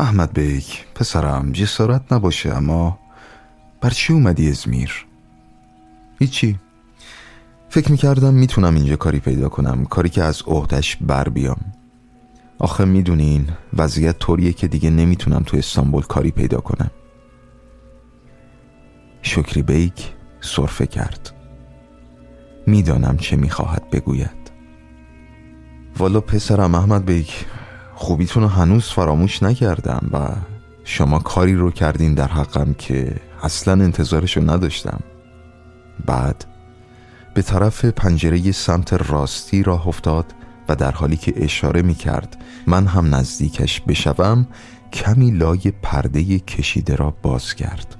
احمد 0.00 0.32
بیک 0.32 0.84
پسرم 0.94 1.52
جسارت 1.52 2.12
نباشه 2.12 2.54
اما 2.54 2.98
بر 3.80 3.90
چی 3.90 4.12
اومدی 4.12 4.50
ازمیر؟ 4.50 5.06
هیچی. 6.18 6.58
فکر 7.68 7.90
می‌کردم 7.90 8.34
می‌تونم 8.34 8.74
اینجا 8.74 8.96
کاری 8.96 9.20
پیدا 9.20 9.48
کنم 9.48 9.84
کاری 9.84 10.08
که 10.08 10.22
از 10.22 10.42
عهدش 10.46 10.96
بر 11.00 11.28
بیام. 11.28 11.72
آخه 12.58 12.84
می‌دونین 12.84 13.48
وضعیت 13.76 14.18
طوریه 14.18 14.52
که 14.52 14.68
دیگه 14.68 14.90
نمی‌تونم 14.90 15.42
تو 15.42 15.56
استانبول 15.56 16.02
کاری 16.02 16.30
پیدا 16.30 16.60
کنم. 16.60 16.90
شکری 19.22 19.62
بیک 19.62 20.12
صرفه 20.40 20.86
کرد. 20.86 21.32
می‌دانم 22.66 23.16
چه 23.16 23.36
می‌خواهد 23.36 23.90
بگوید. 23.90 24.50
والا 25.98 26.20
پسرم 26.20 26.74
احمد 26.74 27.04
بیک 27.04 27.44
خوبیتون 28.00 28.42
رو 28.42 28.48
هنوز 28.48 28.84
فراموش 28.84 29.42
نکردم 29.42 30.10
و 30.12 30.28
شما 30.84 31.18
کاری 31.18 31.54
رو 31.54 31.70
کردین 31.70 32.14
در 32.14 32.28
حقم 32.28 32.74
که 32.74 33.16
اصلا 33.42 33.84
انتظارش 33.84 34.36
رو 34.36 34.50
نداشتم 34.50 35.00
بعد 36.06 36.44
به 37.34 37.42
طرف 37.42 37.84
پنجره 37.84 38.52
سمت 38.52 38.92
راستی 38.92 39.62
راه 39.62 39.88
افتاد 39.88 40.24
و 40.68 40.76
در 40.76 40.90
حالی 40.90 41.16
که 41.16 41.44
اشاره 41.44 41.82
می 41.82 41.94
کرد 41.94 42.36
من 42.66 42.86
هم 42.86 43.14
نزدیکش 43.14 43.80
بشوم 43.80 44.46
کمی 44.92 45.30
لای 45.30 45.72
پرده 45.82 46.38
کشیده 46.38 46.96
را 46.96 47.14
باز 47.22 47.54
کرد 47.54 47.96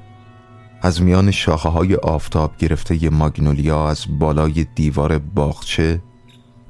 از 0.82 1.02
میان 1.02 1.30
شاخه 1.30 1.68
های 1.68 1.94
آفتاب 1.94 2.56
گرفته 2.56 3.04
ی 3.04 3.08
ماگنولیا 3.08 3.88
از 3.88 4.06
بالای 4.18 4.66
دیوار 4.74 5.18
باغچه 5.18 6.02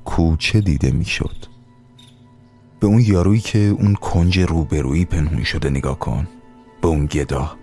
کوچه 0.04 0.60
دیده 0.60 0.90
می‌شد. 0.90 1.49
به 2.80 2.86
اون 2.86 3.00
یارویی 3.00 3.40
که 3.40 3.58
اون 3.58 3.94
کنج 3.94 4.38
روبرویی 4.38 5.04
پنهون 5.04 5.44
شده 5.44 5.70
نگاه 5.70 5.98
کن. 5.98 6.28
به 6.82 6.88
اون 6.88 7.06
گدا. 7.06 7.56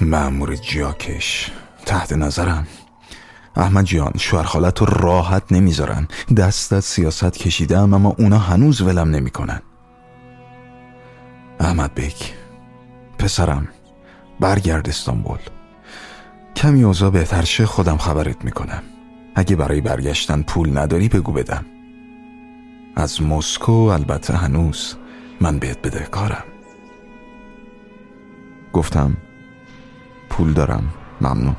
معمور 0.00 0.54
جاکش. 0.56 1.50
تحت 1.86 2.12
نظرم. 2.12 2.66
احمد 3.56 3.84
جان 3.84 4.12
شوهر 4.18 4.42
خالت 4.42 4.78
رو 4.78 4.86
راحت 4.86 5.52
نمی‌ذارن. 5.52 6.08
دست 6.36 6.72
از 6.72 6.84
سیاست 6.84 7.32
کشیدم 7.32 7.94
اما 7.94 8.14
اونا 8.18 8.38
هنوز 8.38 8.80
ولم 8.80 9.10
نمی‌کنن. 9.10 9.62
احمد 11.60 11.94
بک 11.94 12.34
پسرم 13.18 13.68
برگرد 14.40 14.88
استانبول. 14.88 15.38
کمی 16.56 16.84
اوضاع 16.84 17.10
بهتر 17.10 17.44
شه 17.44 17.66
خودم 17.66 17.96
خبرت 17.96 18.44
می‌کنم. 18.44 18.82
اگه 19.34 19.56
برای 19.56 19.80
برگشتن 19.80 20.42
پول 20.42 20.78
نداری 20.78 21.08
بگو 21.08 21.32
بدم. 21.32 21.66
از 22.96 23.22
مسکو 23.22 23.72
البته 23.72 24.36
هنوز 24.36 24.94
من 25.40 25.58
بهت 25.58 25.82
بدهکارم. 25.82 26.44
گفتم 28.72 29.16
پول 30.30 30.52
دارم 30.52 30.94
ممنون. 31.20 31.56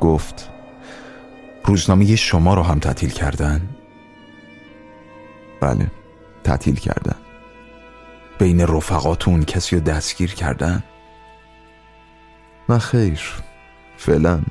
گفت 0.00 0.50
روزنامه 1.64 2.16
شما 2.16 2.54
رو 2.54 2.62
هم 2.62 2.78
تعطیل 2.78 3.10
کردن؟ 3.10 3.68
بله 5.60 5.90
تعطیل 6.44 6.74
کردن. 6.74 7.16
بین 8.38 8.60
رفقاتون 8.60 9.44
کسی 9.44 9.76
رو 9.76 9.82
دستگیر 9.82 10.34
کردن؟ 10.34 10.84
نه 12.68 12.78
خیر 12.78 13.20
فعلا. 13.96 14.42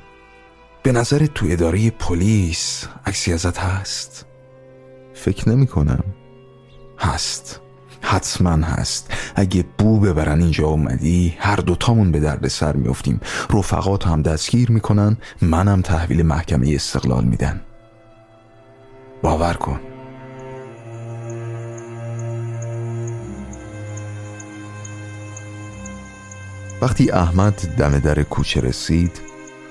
به 0.82 0.92
نظر 0.92 1.26
تو 1.26 1.46
اداره 1.50 1.90
پلیس 1.90 2.88
عکسی 3.06 3.32
ازت 3.32 3.58
هست؟ 3.58 4.26
فکر 5.14 5.48
نمی 5.48 5.66
کنم. 5.66 6.04
هست. 6.98 7.60
حتما 8.00 8.66
هست. 8.66 9.12
اگه 9.34 9.64
بو 9.78 10.00
ببرن 10.00 10.40
اینجا 10.40 10.66
اومدی 10.66 11.34
هر 11.38 11.56
دوتامون 11.56 12.12
به 12.12 12.20
درد 12.20 12.48
سر 12.48 12.76
میفتیم 12.76 13.20
رفقات 13.50 14.06
هم 14.06 14.22
دستگیر 14.22 14.70
می‌کنن 14.70 15.16
منم 15.42 15.80
تحویل 15.80 16.22
محکمه 16.22 16.74
استقلال 16.74 17.24
میدن. 17.24 17.60
باور 19.22 19.54
کن. 19.54 19.80
وقتی 26.82 27.10
احمد 27.10 27.54
دم 27.78 27.98
در 27.98 28.22
کوچه 28.22 28.60
رسید 28.60 29.20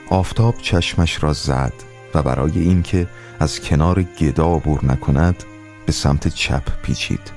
آفتاب 0.09 0.55
چشمش 0.61 1.23
را 1.23 1.33
زد 1.33 1.73
و 2.13 2.23
برای 2.23 2.59
اینکه 2.59 3.07
از 3.39 3.61
کنار 3.61 4.03
گدا 4.03 4.55
عبور 4.55 4.85
نکند 4.85 5.43
به 5.85 5.91
سمت 5.91 6.27
چپ 6.27 6.81
پیچید. 6.81 7.31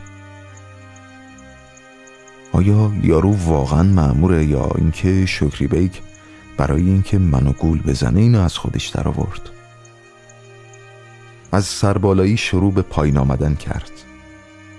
آیا 2.53 2.93
یارو 3.03 3.37
واقعا 3.47 3.83
معموره 3.83 4.47
یا 4.47 4.71
اینکه 4.75 5.27
شکری 5.27 5.67
بیگ 5.67 5.93
برای 6.57 6.83
اینکه 6.83 7.19
منو 7.19 7.53
گول 7.53 7.83
بزنه 7.83 8.21
اینو 8.21 8.41
از 8.41 8.59
خودش 8.59 8.89
در 8.89 9.09
آورد؟ 9.09 9.51
از 11.53 11.65
سربالایی 11.65 12.37
شروع 12.37 12.73
به 12.73 12.83
پایین 12.83 13.19
آمدن 13.19 13.55
کرد. 13.55 13.91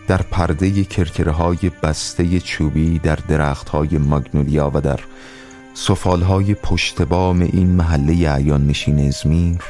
در 0.07 0.22
پرده 0.22 0.84
کرکره 0.84 1.32
های 1.32 1.72
بسته 1.84 2.39
چوبی 2.39 2.99
در 2.99 3.15
درخت 3.15 3.70
های 3.70 3.97
ماگنولیا 3.97 4.72
و 4.74 4.82
در 4.82 4.99
سفال 5.74 6.22
های 6.22 6.53
پشت 6.53 7.01
بام 7.01 7.41
این 7.41 7.68
محله 7.68 8.30
عیان 8.30 8.68
نشین 8.68 9.07
ازمیر 9.07 9.61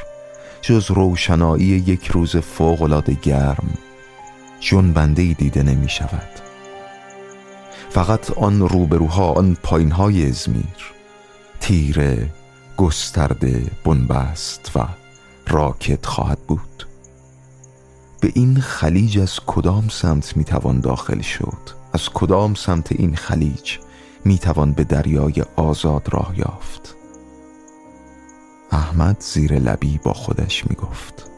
جز 0.68 0.90
روشنایی 0.90 1.64
یک 1.64 2.06
روز 2.06 2.36
فوقلاده 2.36 3.18
گرم 3.22 3.68
جنبنده 4.60 5.32
دیده 5.32 5.62
نمی 5.62 5.88
شود 5.88 6.28
فقط 7.90 8.30
آن 8.30 8.68
روبروها 8.68 9.32
آن 9.32 9.56
پایینهای 9.62 10.28
ازمیر 10.28 10.92
تیره 11.60 12.30
گسترده 12.76 13.62
بنبست 13.84 14.70
و 14.76 14.88
راکت 15.46 16.06
خواهد 16.06 16.38
بود. 16.38 16.86
به 18.20 18.32
این 18.34 18.60
خلیج 18.60 19.18
از 19.18 19.40
کدام 19.46 19.88
سمت 19.88 20.36
می‌توان 20.36 20.80
داخل 20.80 21.20
شد؟ 21.20 21.78
از 21.92 22.08
کدام 22.08 22.54
سمت 22.54 22.92
این 22.92 23.16
خلیج 23.16 23.78
می‌توان 24.24 24.72
به 24.72 24.84
دریای 24.84 25.44
آزاد 25.56 26.08
راه 26.12 26.38
یافت؟ 26.38 26.97
احمد 28.70 29.16
زیر 29.20 29.58
لبی 29.58 30.00
با 30.02 30.12
خودش 30.12 30.66
می‌گفت. 30.66 31.30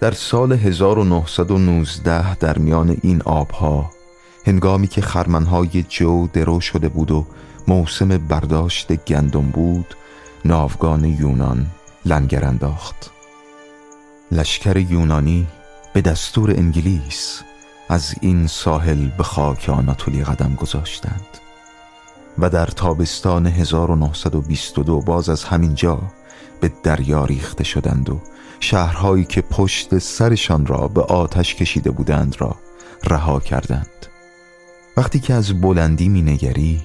در 0.00 0.12
سال 0.12 0.52
1919 0.52 2.34
در 2.34 2.58
میان 2.58 2.96
این 3.02 3.22
آبها 3.22 3.90
هنگامی 4.46 4.88
که 4.88 5.00
خرمنهای 5.00 5.84
جو 5.88 6.26
درو 6.32 6.60
شده 6.60 6.88
بود 6.88 7.10
و 7.10 7.26
موسم 7.68 8.08
برداشت 8.08 8.92
گندم 9.04 9.50
بود 9.50 9.94
ناوگان 10.44 11.04
یونان 11.04 11.66
لنگر 12.04 12.44
انداخت. 12.44 13.10
لشکر 14.32 14.76
یونانی 14.76 15.46
به 15.92 16.00
دستور 16.00 16.50
انگلیس 16.50 17.42
از 17.88 18.14
این 18.20 18.46
ساحل 18.46 19.08
به 19.08 19.22
خاک 19.22 19.68
آناتولی 19.68 20.24
قدم 20.24 20.54
گذاشتند. 20.54 21.26
و 22.40 22.48
در 22.48 22.66
تابستان 22.66 23.46
1922 23.46 25.00
باز 25.00 25.28
از 25.28 25.44
همین 25.44 25.74
جا 25.74 25.98
به 26.60 26.72
دریا 26.82 27.24
ریخته 27.24 27.64
شدند 27.64 28.10
و 28.10 28.20
شهرهایی 28.60 29.24
که 29.24 29.40
پشت 29.40 29.98
سرشان 29.98 30.66
را 30.66 30.88
به 30.88 31.02
آتش 31.02 31.54
کشیده 31.54 31.90
بودند 31.90 32.36
را 32.38 32.56
رها 33.04 33.40
کردند. 33.40 34.06
وقتی 34.96 35.20
که 35.20 35.34
از 35.34 35.60
بلندی 35.60 36.08
مینگری 36.08 36.80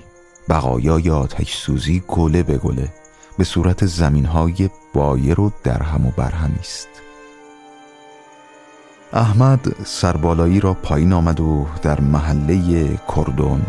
بقایای 0.49 1.09
آتش 1.09 1.55
سوزی 1.55 2.03
گله 2.07 2.43
به 2.43 2.57
گله 2.57 2.89
به 3.37 3.43
صورت 3.43 3.85
زمین 3.85 4.25
های 4.25 4.69
بایر 4.93 5.39
و 5.39 5.51
درهم 5.63 6.05
و 6.05 6.11
برهمی 6.11 6.59
است 6.59 6.87
احمد 9.13 9.75
سربالایی 9.85 10.59
را 10.59 10.73
پایین 10.73 11.13
آمد 11.13 11.39
و 11.39 11.65
در 11.81 12.01
محله 12.01 12.87
کردون 13.15 13.61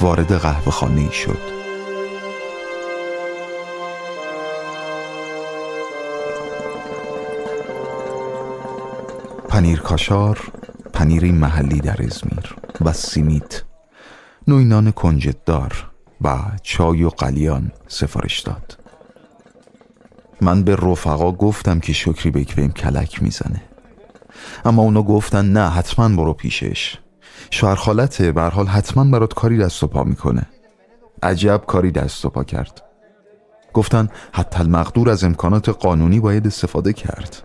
وارد 0.00 0.32
قهوه 0.32 0.72
خانه 0.72 1.10
شد. 1.10 1.38
پنیر 9.48 9.80
کاشار 9.80 10.52
پنیری 10.92 11.32
محلی 11.32 11.80
در 11.80 12.02
ازمیر 12.02 12.56
و 12.80 12.92
سیمیت 12.92 13.62
نوینان 14.48 14.90
کنجددار 14.90 15.90
و 16.20 16.38
چای 16.62 17.02
و 17.02 17.08
قلیان 17.08 17.72
سفارش 17.88 18.40
داد. 18.40 18.78
من 20.40 20.62
به 20.62 20.76
رفقا 20.76 21.32
گفتم 21.32 21.80
که 21.80 21.92
شکری 21.92 22.30
بهم 22.30 22.72
کلک 22.72 23.22
می‌زنه. 23.22 23.62
اما 24.64 24.82
اونا 24.82 25.02
گفتن 25.02 25.52
نه 25.52 25.68
حتما 25.70 26.08
برو 26.08 26.32
پیشش. 26.32 26.98
شوهر 27.50 27.74
خالته 27.74 28.32
به 28.32 28.42
حال 28.42 28.66
حتما 28.66 29.04
برات 29.04 29.34
کاری 29.34 29.58
دست 29.58 29.82
و 29.82 29.86
پا 29.86 30.04
می‌کنه. 30.04 30.46
عجب 31.22 31.62
کاری 31.66 31.90
دست 31.90 32.24
و 32.24 32.28
پا 32.28 32.44
کرد. 32.44 32.82
گفتن 33.72 34.08
حتی 34.32 34.60
المقدور 34.60 35.10
از 35.10 35.24
امکانات 35.24 35.68
قانونی 35.68 36.20
باید 36.20 36.46
استفاده 36.46 36.92
کرد. 36.92 37.42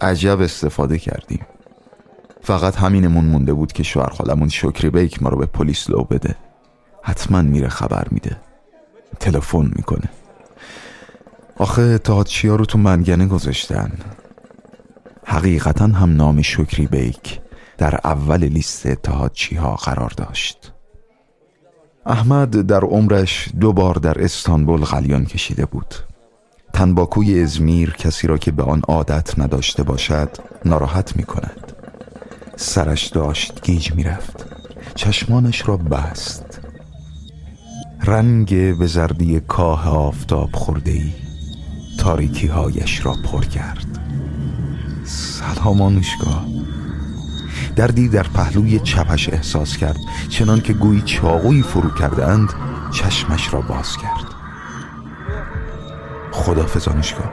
عجب 0.00 0.40
استفاده 0.40 0.98
کردیم. 0.98 1.46
فقط 2.42 2.76
همینمون 2.76 3.24
مونده 3.24 3.52
بود 3.52 3.72
که 3.72 3.82
شوهر 3.82 4.10
خالمون 4.10 4.48
شکری 4.48 4.90
بیک 4.90 5.22
ما 5.22 5.28
رو 5.28 5.36
به 5.36 5.46
پلیس 5.46 5.90
لو 5.90 6.04
بده. 6.04 6.36
حتما 7.02 7.42
میره 7.42 7.68
خبر 7.68 8.06
میده. 8.10 8.36
تلفن 9.20 9.72
می‌کنه. 9.76 10.10
آخه 11.56 11.82
اتحادچیا 11.82 12.56
رو 12.56 12.64
تو 12.64 12.78
منگنه 12.78 13.26
گذاشتن. 13.26 13.92
حقیقتا 15.24 15.86
هم 15.86 16.16
نام 16.16 16.42
شکری 16.42 16.86
بیک. 16.86 17.40
در 17.78 18.00
اول 18.04 18.44
لیست 18.44 18.86
اتحادچی 18.86 19.56
ها 19.56 19.74
قرار 19.76 20.12
داشت. 20.16 20.72
احمد 22.06 22.66
در 22.66 22.80
عمرش 22.80 23.48
دو 23.60 23.72
بار 23.72 23.94
در 23.94 24.24
استانبول 24.24 24.84
غلیان 24.84 25.24
کشیده 25.24 25.66
بود. 25.66 25.94
تنباکوی 26.72 27.42
ازمیر 27.42 27.90
کسی 27.90 28.26
را 28.26 28.38
که 28.38 28.50
به 28.50 28.62
آن 28.62 28.82
عادت 28.88 29.38
نداشته 29.38 29.82
باشد 29.82 30.30
ناراحت 30.64 31.16
می 31.16 31.22
کند 31.22 31.72
سرش 32.56 33.06
داشت 33.06 33.62
گیج 33.62 33.92
می 33.92 34.04
رفت 34.04 34.46
چشمانش 34.94 35.68
را 35.68 35.76
بست. 35.76 36.60
رنگ 38.04 38.78
به 38.78 38.86
زردی 38.86 39.40
کاه 39.40 39.88
آفتاب 39.88 40.50
خورده 40.52 40.90
ای. 40.90 41.12
تاریکی 41.98 42.46
هایش 42.46 43.06
را 43.06 43.12
پر 43.24 43.44
کرد. 43.44 43.86
سلام 45.04 45.80
آنوشکا 45.80 46.44
دردی 47.76 48.08
در 48.08 48.22
پهلوی 48.22 48.78
چپش 48.78 49.28
احساس 49.28 49.76
کرد 49.76 49.98
چنان 50.28 50.60
که 50.60 50.72
گویی 50.72 51.02
چاقویی 51.02 51.62
فرو 51.62 51.90
کردند 51.90 52.52
چشمش 52.92 53.54
را 53.54 53.60
باز 53.60 53.96
کرد. 53.96 54.24
خدا 56.32 56.66
آنوشکا 56.90 57.24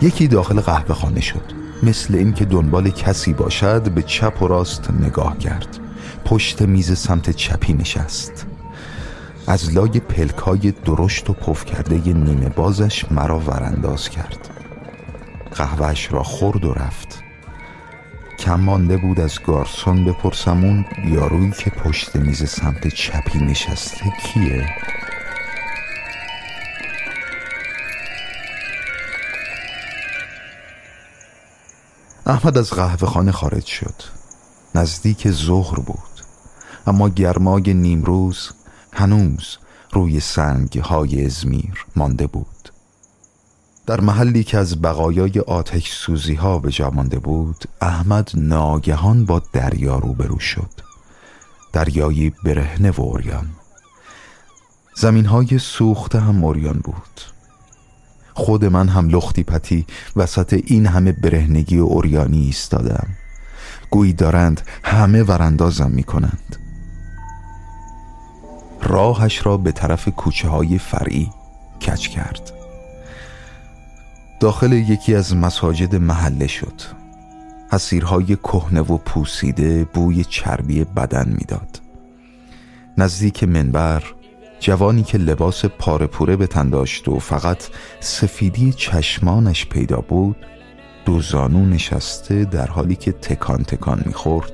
یکی 0.00 0.28
داخل 0.28 0.60
قهوه 0.60 0.94
خانه 0.94 1.20
شد. 1.20 1.42
مثل 1.82 2.14
اینکه 2.14 2.44
دنبال 2.44 2.90
کسی 2.90 3.32
باشد 3.32 3.90
به 3.90 4.02
چپ 4.02 4.42
و 4.42 4.48
راست 4.48 4.90
نگاه 4.90 5.38
کرد. 5.38 5.78
پشت 6.24 6.62
میز 6.62 6.98
سمت 6.98 7.30
چپی 7.30 7.72
نشست. 7.72 8.46
از 9.46 9.74
لای 9.74 10.00
پلکای 10.00 10.70
درشت 10.70 11.30
و 11.30 11.32
پف 11.32 11.64
کرده 11.64 12.08
ی 12.08 12.12
نیمه 12.12 12.48
بازش 12.48 13.04
مرا 13.12 13.38
ورانداز 13.38 14.08
کرد. 14.08 14.51
قهوهش 15.54 16.12
را 16.12 16.22
خورد 16.22 16.64
و 16.64 16.72
رفت. 16.72 17.22
کم 18.38 18.60
مانده 18.60 18.96
بود 18.96 19.20
از 19.20 19.42
گارسون 19.46 20.04
بپرسم 20.04 20.64
اون 20.64 20.84
یارویی 21.04 21.50
که 21.50 21.70
پشت 21.70 22.16
میز 22.16 22.50
سمت 22.50 22.88
چپی 22.88 23.38
نشسته 23.38 24.04
کیه؟ 24.22 24.66
احمد 32.26 32.58
از 32.58 32.70
قهوه 32.70 33.08
خانه 33.08 33.32
خارج 33.32 33.66
شد. 33.66 33.94
نزدیک 34.74 35.30
ظهر 35.30 35.80
بود. 35.80 35.98
اما 36.86 37.08
گرمای 37.08 37.74
نیمروز 37.74 38.50
هنوز 38.92 39.58
روی 39.92 40.20
سنگ 40.20 40.78
های 40.78 41.24
ازمیر 41.24 41.86
مانده 41.96 42.26
بود. 42.26 42.51
در 43.86 44.00
محلی 44.00 44.44
که 44.44 44.58
از 44.58 44.82
بقایای 44.82 45.40
آتش 45.46 45.92
سوزی 45.92 46.34
ها 46.34 46.58
به 46.58 46.70
جا 46.70 46.90
مانده 46.90 47.18
بود 47.18 47.64
احمد 47.80 48.30
ناگهان 48.34 49.24
با 49.24 49.42
دریا 49.52 49.98
روبرو 49.98 50.38
شد. 50.38 50.70
دریایی 51.72 52.32
برهنه 52.44 52.90
و 52.90 53.00
اوریان 53.00 53.48
زمین 54.96 55.26
های 55.26 55.58
سوخته 55.58 56.20
هم 56.20 56.44
اوریان 56.44 56.80
بود. 56.84 57.20
خود 58.34 58.64
من 58.64 58.88
هم 58.88 59.08
لختی 59.08 59.42
پتی 59.42 59.86
وسط 60.16 60.60
این 60.66 60.86
همه 60.86 61.12
برهنگی 61.12 61.78
و 61.78 61.84
اوریانی 61.84 62.40
ایستادم. 62.40 63.06
گویی 63.90 64.12
دارند 64.12 64.60
همه 64.84 65.22
وراندازم 65.22 65.90
می 65.90 66.02
کنند 66.02 66.56
راهش 68.82 69.46
را 69.46 69.56
به 69.56 69.72
طرف 69.72 70.08
کوچه 70.08 70.48
های 70.48 70.78
فرعی 70.78 71.30
کچ 71.80 72.08
کرد. 72.08 72.61
داخل 74.42 74.72
یکی 74.72 75.14
از 75.14 75.36
مساجد 75.36 75.94
محله 75.94 76.46
شد. 76.46 76.80
حسیرهای 77.72 78.36
کهنه 78.36 78.80
و 78.80 78.98
پوسیده 78.98 79.84
بوی 79.84 80.24
چربی 80.24 80.84
بدن 80.84 81.28
می‌داد. 81.28 81.80
نزدیک 82.98 83.44
منبر 83.44 84.02
جوانی 84.60 85.02
که 85.02 85.18
لباس 85.18 85.64
پاره 85.64 86.36
به 86.36 86.46
تن 86.46 86.70
داشت 86.70 87.08
و 87.08 87.18
فقط 87.18 87.68
سفیدی 88.00 88.72
چشمانش 88.72 89.66
پیدا 89.66 90.00
بود 90.00 90.36
دو 91.04 91.20
زانو 91.20 91.66
نشسته 91.66 92.44
در 92.44 92.66
حالی 92.66 92.96
که 92.96 93.12
تکان 93.12 93.62
تکان 93.62 94.02
می‌خورد 94.06 94.52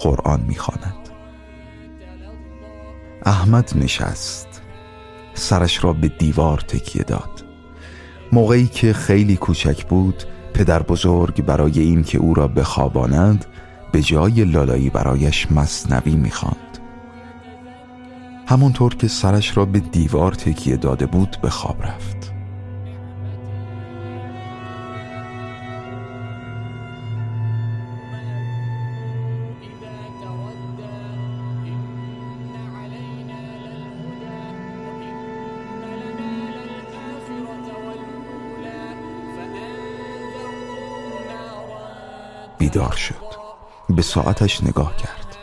قرآن 0.00 0.40
می‌خواند. 0.48 1.08
احمد 3.26 3.72
نشست. 3.76 4.62
سرش 5.34 5.84
را 5.84 5.92
به 5.92 6.08
دیوار 6.08 6.58
تکیه 6.58 7.02
داد. 7.02 7.31
موقعی 8.32 8.66
که 8.66 8.92
خیلی 8.92 9.36
کوچک 9.36 9.86
بود 9.86 10.22
پدر 10.54 10.82
بزرگ 10.82 11.44
برای 11.44 11.80
این 11.80 12.02
که 12.02 12.18
او 12.18 12.34
را 12.34 12.48
بخواباند 12.48 13.44
به 13.92 14.02
جای 14.02 14.44
لالایی 14.44 14.90
برایش 14.90 15.52
مصنوی 15.52 16.16
می‌خواند. 16.16 16.78
همونطور 18.46 18.94
که 18.94 19.08
سرش 19.08 19.56
را 19.56 19.64
به 19.64 19.80
دیوار 19.80 20.32
تکیه 20.32 20.76
داده 20.76 21.06
بود 21.06 21.36
به 21.42 21.50
خواب 21.50 21.82
رفت. 21.82 22.21
بیدار 42.72 42.92
شد. 42.92 43.14
به 43.88 44.02
ساعتش 44.02 44.62
نگاه 44.62 44.96
کرد. 44.96 45.36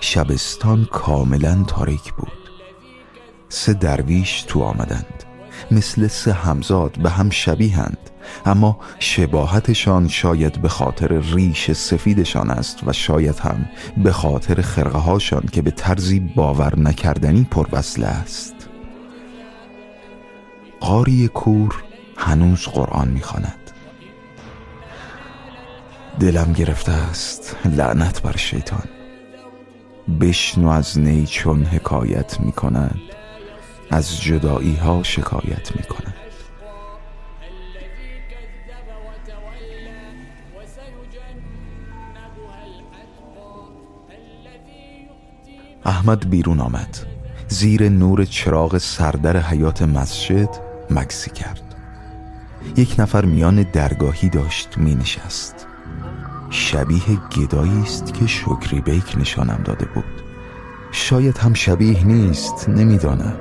شبستان 0.00 0.84
کاملا 0.84 1.64
تاریک 1.68 2.12
بود. 2.12 2.32
سه 3.48 3.72
درویش 3.72 4.42
تو 4.42 4.62
آمدند. 4.62 5.24
مثل 5.70 6.06
سه 6.06 6.32
همزاد 6.32 6.98
به 6.98 7.10
هم 7.10 7.30
شبیهند. 7.30 8.10
اما 8.46 8.78
شباهتشان 8.98 10.08
شاید 10.08 10.62
به 10.62 10.68
خاطر 10.68 11.20
ریش 11.20 11.72
سفیدشان 11.72 12.50
است 12.50 12.78
و 12.86 12.92
شاید 12.92 13.38
هم 13.38 13.68
به 13.96 14.12
خاطر 14.12 14.60
خرقه 14.62 14.98
هاشان 14.98 15.42
که 15.52 15.62
به 15.62 15.70
طرزی 15.70 16.20
باور 16.20 16.78
نکردنی 16.78 17.46
پروصله 17.50 18.06
است. 18.06 18.54
قاری 20.80 21.28
کور 21.28 21.74
هنوز 22.16 22.66
قرآن 22.66 23.08
می‌خواند. 23.08 23.65
دلم 26.20 26.52
گرفته 26.52 26.92
است. 26.92 27.56
لعنت 27.64 28.22
بر 28.22 28.36
شیطان. 28.36 28.84
بشنو 30.20 30.68
از 30.68 30.98
نی 30.98 31.26
چون 31.26 31.64
حکایت 31.64 32.40
می 32.40 32.52
کند 32.52 33.00
از 33.90 34.20
جدایی 34.20 34.76
ها 34.76 35.02
شکایت 35.02 35.76
می 35.76 35.82
کند 35.82 36.14
احمد 45.84 46.30
بیرون 46.30 46.60
آمد. 46.60 46.98
زیر 47.48 47.88
نور 47.88 48.24
چراغ 48.24 48.78
سردر 48.78 49.36
حیات 49.36 49.82
مسجد 49.82 50.48
مکسی 50.90 51.30
کرد. 51.30 51.74
یک 52.76 52.94
نفر 52.98 53.24
میان 53.24 53.62
درگاهی 53.62 54.28
داشت 54.28 54.78
می 54.78 54.94
نشست 54.94 55.66
شبیه 56.50 57.02
گدایی 57.36 57.82
است 57.82 58.14
که 58.14 58.26
شکری 58.26 58.80
بیک 58.80 59.18
نشانم 59.18 59.60
داده 59.64 59.86
بود. 59.94 60.04
شاید 60.92 61.38
هم 61.38 61.54
شبیه 61.54 62.06
نیست 62.06 62.68
نمی‌دانم. 62.68 63.36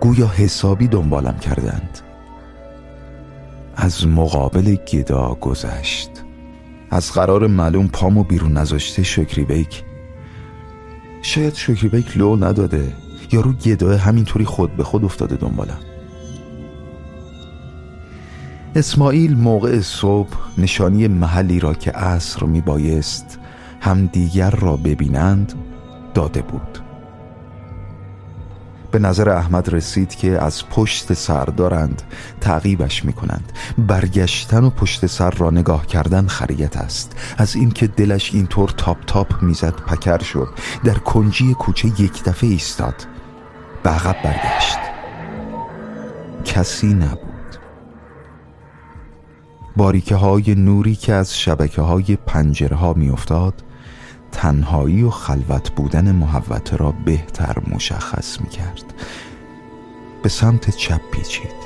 گویا 0.00 0.26
حسابی 0.26 0.88
دنبالم 0.88 1.38
کردند. 1.38 1.98
از 3.76 4.06
مقابل 4.06 4.74
گدا 4.74 5.34
گذشت. 5.34 6.10
از 6.90 7.12
قرار 7.12 7.46
معلوم 7.46 7.88
پامو 7.88 8.24
بیرون 8.24 8.52
نذاشته 8.52 9.02
شکری 9.02 9.44
بیک. 9.44 9.84
شاید 11.22 11.54
شکری 11.54 11.88
بیک 11.88 12.16
لو 12.16 12.36
نداده 12.36 12.92
یارو 13.32 13.52
گداه 13.52 13.96
همینطوری 13.96 14.44
خود 14.44 14.76
به 14.76 14.84
خود 14.84 15.04
افتاده 15.04 15.36
دنبالم. 15.36 15.78
اسماعیل 18.76 19.36
موقع 19.36 19.80
صبح 19.80 20.36
نشانی 20.58 21.08
محلی 21.08 21.60
را 21.60 21.74
که 21.74 21.90
عصر 21.90 22.44
می 22.44 22.60
بایست 22.60 23.38
هم 23.80 24.06
دیگر 24.06 24.50
را 24.50 24.76
ببینند 24.76 25.52
داده 26.14 26.42
بود. 26.42 26.78
به 28.90 28.98
نظر 28.98 29.30
احمد 29.30 29.74
رسید 29.74 30.14
که 30.14 30.42
از 30.42 30.68
پشت 30.68 31.12
سر 31.12 31.44
دارند 31.44 32.02
تعقیبش 32.40 33.04
می 33.04 33.12
کنند 33.12 33.52
برگشتن 33.78 34.64
و 34.64 34.70
پشت 34.70 35.06
سر 35.06 35.30
را 35.30 35.50
نگاه 35.50 35.86
کردن 35.86 36.26
خریت 36.26 36.76
است. 36.76 37.16
از 37.38 37.56
اینکه 37.56 37.86
دلش 37.86 38.34
اینطور 38.34 38.68
تاپ 38.68 39.04
تاپ 39.06 39.42
می‌زد 39.42 39.74
پکر 39.86 40.22
شد. 40.22 40.48
در 40.84 40.94
کنجی 40.94 41.54
کوچه 41.54 41.88
یک 41.88 42.24
دفعه 42.24 42.50
ایستاد. 42.50 43.06
به 43.82 43.90
عقب 43.90 44.16
برگشت. 44.24 44.78
کسی 46.44 46.94
نبود. 46.94 47.33
باریکه 49.76 50.16
های 50.16 50.54
نوری 50.54 50.94
که 50.94 51.12
از 51.12 51.38
شبکه 51.38 51.82
های 51.82 52.16
پنجره 52.26 52.76
ها 52.76 52.92
می 52.92 53.10
افتاد 53.10 53.54
تنهایی 54.32 55.02
و 55.02 55.10
خلوت 55.10 55.70
بودن 55.70 56.12
محوته 56.12 56.76
را 56.76 56.94
بهتر 57.04 57.56
مشخص 57.74 58.40
می 58.40 58.48
کرد 58.48 58.94
به 60.22 60.28
سمت 60.28 60.70
چپ 60.70 61.00
پیچید. 61.12 61.64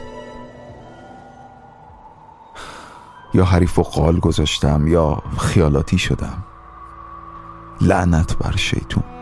یا 3.34 3.44
حریف 3.44 3.78
و 3.78 3.82
قال 3.82 4.18
گذاشتم 4.18 4.86
یا 4.86 5.22
خیالاتی 5.38 5.98
شدم. 5.98 6.44
لعنت 7.80 8.36
بر 8.38 8.56
شیطون. 8.56 9.17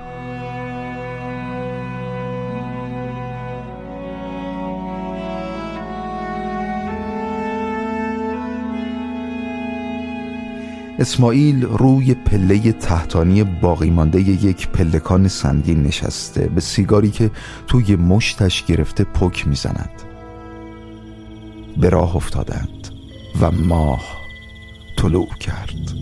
اسماعیل 10.98 11.62
روی 11.62 12.14
پله 12.14 12.72
تحتانی 12.72 13.44
باقی 13.44 13.90
مانده 13.90 14.20
یک 14.20 14.68
پلکان 14.68 15.28
سنگین 15.28 15.82
نشسته 15.82 16.48
به 16.54 16.60
سیگاری 16.60 17.10
که 17.10 17.30
توی 17.66 17.96
مشتش 17.96 18.64
گرفته 18.64 19.04
پک 19.04 19.48
می‌زند. 19.48 20.02
به 21.76 21.88
راه 21.88 22.16
افتادند 22.16 22.88
و 23.40 23.50
ماه 23.50 24.02
طلوع 24.96 25.28
کرد. 25.40 25.92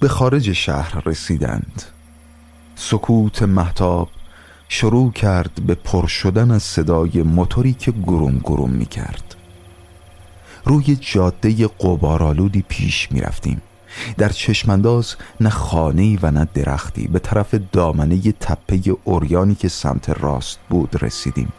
به 0.00 0.08
خارج 0.08 0.52
شهر 0.52 1.02
رسیدند. 1.06 1.82
سکوت 2.76 3.42
محتاب 3.42 4.08
شروع 4.68 5.12
کرد 5.12 5.50
به 5.66 5.74
پر 5.74 6.06
شدن 6.06 6.50
از 6.50 6.62
صدای 6.62 7.22
موتوری 7.22 7.72
که 7.72 7.90
گروم 7.90 8.38
گروم 8.38 8.70
می 8.70 8.86
کرد 8.86 9.34
روی 10.64 10.96
جاده 10.96 11.66
قبارالودی 11.66 12.64
پیش 12.68 13.12
می 13.12 13.20
رفتیم 13.20 13.62
در 14.18 14.28
چشمانداز 14.28 15.14
نه 15.40 15.50
خانه 15.50 16.18
و 16.22 16.30
نه 16.30 16.48
درختی 16.54 17.08
به 17.08 17.18
طرف 17.18 17.54
دامنه 17.72 18.32
تپه 18.32 18.96
اوریانی 19.04 19.54
که 19.54 19.68
سمت 19.68 20.10
راست 20.10 20.58
بود 20.68 21.02
رسیدیم. 21.02 21.52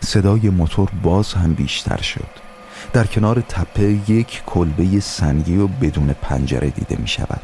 صدای 0.00 0.50
موتور 0.50 0.88
باز 1.02 1.34
هم 1.34 1.54
بیشتر 1.54 2.02
شد. 2.02 2.47
در 2.92 3.06
کنار 3.06 3.40
تپه 3.40 3.98
یک 4.08 4.42
کلبه 4.46 5.00
سنگی 5.00 5.56
و 5.56 5.66
بدون 5.66 6.12
پنجره 6.12 6.70
دیده 6.70 6.96
می 6.96 7.08
شود. 7.08 7.42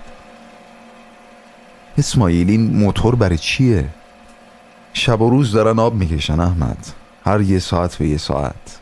اسماعیل 1.98 2.50
این 2.50 2.76
موتور 2.76 3.14
برای 3.14 3.38
چیه؟ 3.38 3.88
شب 4.92 5.20
و 5.20 5.30
روز 5.30 5.52
دارن 5.52 5.78
آب 5.78 5.94
می‌کشن 5.94 6.40
احمد. 6.40 6.86
هر 7.24 7.40
یه 7.40 7.58
ساعت 7.58 7.96
به 7.96 8.08
یه 8.08 8.16
ساعت. 8.16 8.80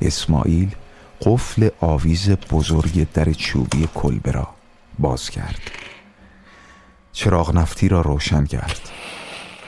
اسماعیل 0.00 0.74
قفل 1.20 1.68
آویز 1.80 2.30
بزرگ 2.30 3.12
در 3.12 3.32
چوبی 3.32 3.88
کلبه 3.94 4.30
را 4.30 4.48
باز 4.98 5.30
کرد. 5.30 5.60
چراغ 7.12 7.56
نفتی 7.56 7.88
را 7.88 8.00
روشن 8.00 8.44
کرد. 8.44 8.80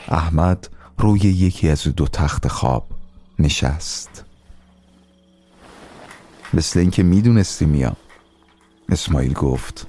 احمد 0.09 0.69
روی 0.99 1.21
یکی 1.21 1.69
از 1.69 1.83
دو 1.83 2.07
تخت 2.07 2.49
خواب 2.49 2.87
نشست. 3.39 4.24
مثل 6.55 6.81
اینکه 6.81 7.03
می‌دونستی 7.03 7.67
میام. 7.67 7.97
اسماعیل 8.89 9.33
گفت 9.33 9.87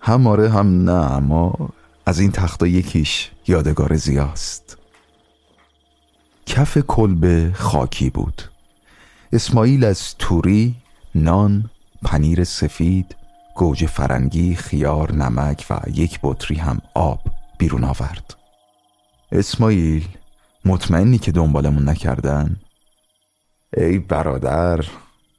هم 0.00 0.26
آره 0.26 0.50
هم 0.50 0.90
نه 0.90 1.12
اما 1.12 1.70
از 2.06 2.20
این 2.20 2.32
تختا 2.32 2.66
یکیش 2.66 3.30
یادگار 3.46 3.96
زیاست. 3.96 4.78
کف 6.46 6.78
کلبه 6.78 7.52
خاکی 7.54 8.10
بود. 8.10 8.42
اسماعیل 9.32 9.84
از 9.84 10.14
توری 10.18 10.74
نان 11.14 11.70
پنیر 12.02 12.44
سفید 12.44 13.16
گوجه 13.54 13.86
فرنگی 13.86 14.54
خیار 14.54 15.12
نمک 15.12 15.66
و 15.70 15.80
یک 15.94 16.18
بطری 16.22 16.56
هم 16.56 16.80
آب 16.94 17.20
بیرون 17.58 17.84
آورد. 17.84 18.34
اسماعیل 19.32 20.08
مطمئنی 20.64 21.18
که 21.18 21.32
دنبالمون 21.32 21.88
نکردن؟ 21.88 22.56
ای 23.76 23.98
برادر 23.98 24.84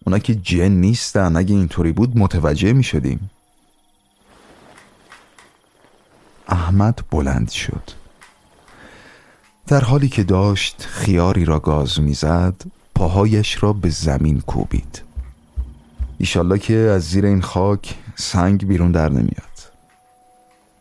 اونا 0.07 0.19
که 0.19 0.35
جن 0.35 0.71
نیستن. 0.71 1.35
اگه 1.35 1.55
اینطوری 1.55 1.91
بود 1.91 2.17
متوجه 2.17 2.73
می 2.73 2.83
شدیم 2.83 3.29
احمد 6.47 6.99
بلند 7.11 7.49
شد. 7.49 7.83
در 9.67 9.81
حالی 9.81 10.09
که 10.09 10.23
داشت 10.23 10.85
خیاری 10.89 11.45
را 11.45 11.59
گاز 11.59 11.99
می‌زد 11.99 12.53
پاهایش 12.95 13.63
را 13.63 13.73
به 13.73 13.89
زمین 13.89 14.41
کوبید. 14.41 15.01
ایشالله 16.17 16.59
که 16.59 16.73
از 16.73 17.03
زیر 17.03 17.25
این 17.25 17.41
خاک 17.41 17.95
سنگ 18.15 18.67
بیرون 18.67 18.91
در 18.91 19.09
نمیاد. 19.09 19.57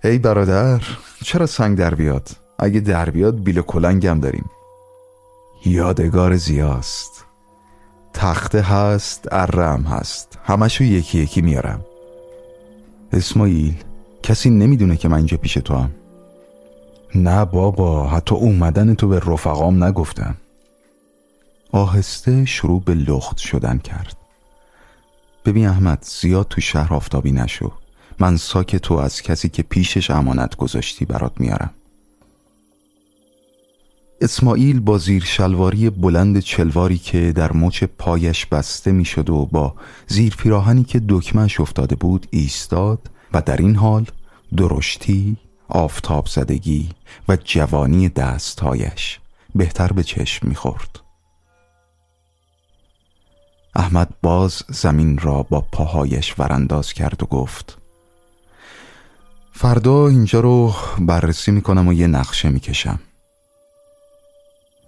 ای 0.05 0.18
برادر 0.18 0.83
چرا 1.24 1.47
سنگ 1.47 1.79
در 1.79 1.95
بیاد؟ 1.95 2.29
اگه 2.59 2.81
در 2.81 3.11
بیاد 3.11 3.43
بیل 3.43 3.61
کلنگم 3.61 4.20
داریم. 4.20 4.51
یادگار 5.64 6.37
زیاست. 6.37 7.26
تخته 8.16 8.60
هست 8.60 9.28
ارم 9.32 9.82
هست. 9.82 10.38
همشو 10.44 10.84
یکی 10.84 11.18
یکی 11.18 11.40
میارم. 11.40 11.84
اسماعیل 13.12 13.74
کسی 14.22 14.50
نمی‌دونه 14.50 14.96
که 14.96 15.08
من 15.08 15.16
اینجا 15.16 15.36
پیش 15.36 15.54
تو 15.54 15.74
هم 15.74 15.90
نه 17.14 17.44
بابا 17.44 18.08
حتی 18.08 18.34
اومدن 18.34 18.94
تو 18.94 19.08
به 19.08 19.18
رفقام 19.18 19.84
نگفتم. 19.84 20.36
آهسته 21.72 22.44
شروع 22.44 22.82
به 22.82 22.94
لخت 22.94 23.38
شدن 23.38 23.78
کرد. 23.78 24.16
ببین 25.44 25.66
احمد 25.68 25.98
زیاد 26.02 26.46
تو 26.50 26.60
شهر 26.60 26.94
آفتابی 26.94 27.32
نشو. 27.32 27.72
من 28.18 28.36
ساک 28.36 28.76
تو 28.76 28.94
از 28.94 29.22
کسی 29.22 29.48
که 29.48 29.62
پیشش 29.62 30.10
امانت 30.10 30.56
گذاشتی 30.56 31.04
برات 31.04 31.32
میارم. 31.40 31.70
اسماعیل 34.20 34.80
با 34.80 34.98
زیر 34.98 35.24
شلواری 35.24 35.90
بلند 35.90 36.40
چلواری 36.40 36.98
که 36.98 37.32
در 37.32 37.52
مچ 37.52 37.84
پایش 37.84 38.46
بسته 38.46 38.92
می‌شد 38.92 39.30
و 39.30 39.46
با 39.46 39.74
زیر 40.06 40.34
پیراهنی 40.36 40.84
که 40.84 41.02
دکمهش 41.08 41.60
افتاده 41.60 41.96
بود 41.96 42.26
ایستاد 42.30 43.10
و 43.32 43.42
در 43.42 43.56
این 43.56 43.76
حال 43.76 44.06
درشتی، 44.56 45.36
آفتاب 45.68 46.26
زدگی 46.26 46.88
و 47.28 47.36
جوانی 47.44 48.08
دستهایش 48.08 49.20
بهتر 49.54 49.92
به 49.92 50.02
چشم 50.02 50.48
می‌خورد. 50.48 51.00
احمد 53.74 54.08
باز 54.22 54.62
زمین 54.68 55.18
را 55.18 55.42
با 55.42 55.60
پاهایش 55.60 56.34
ورانداز 56.38 56.92
کرد 56.92 57.22
و 57.22 57.26
گفت 57.26 57.78
فردا 59.52 60.08
اینجا 60.08 60.40
رو 60.40 60.74
بررسی 60.98 61.50
می‌کنم 61.50 61.88
و 61.88 61.92
یه 61.92 62.06
نقشه 62.06 62.48
می‌کشم 62.48 62.98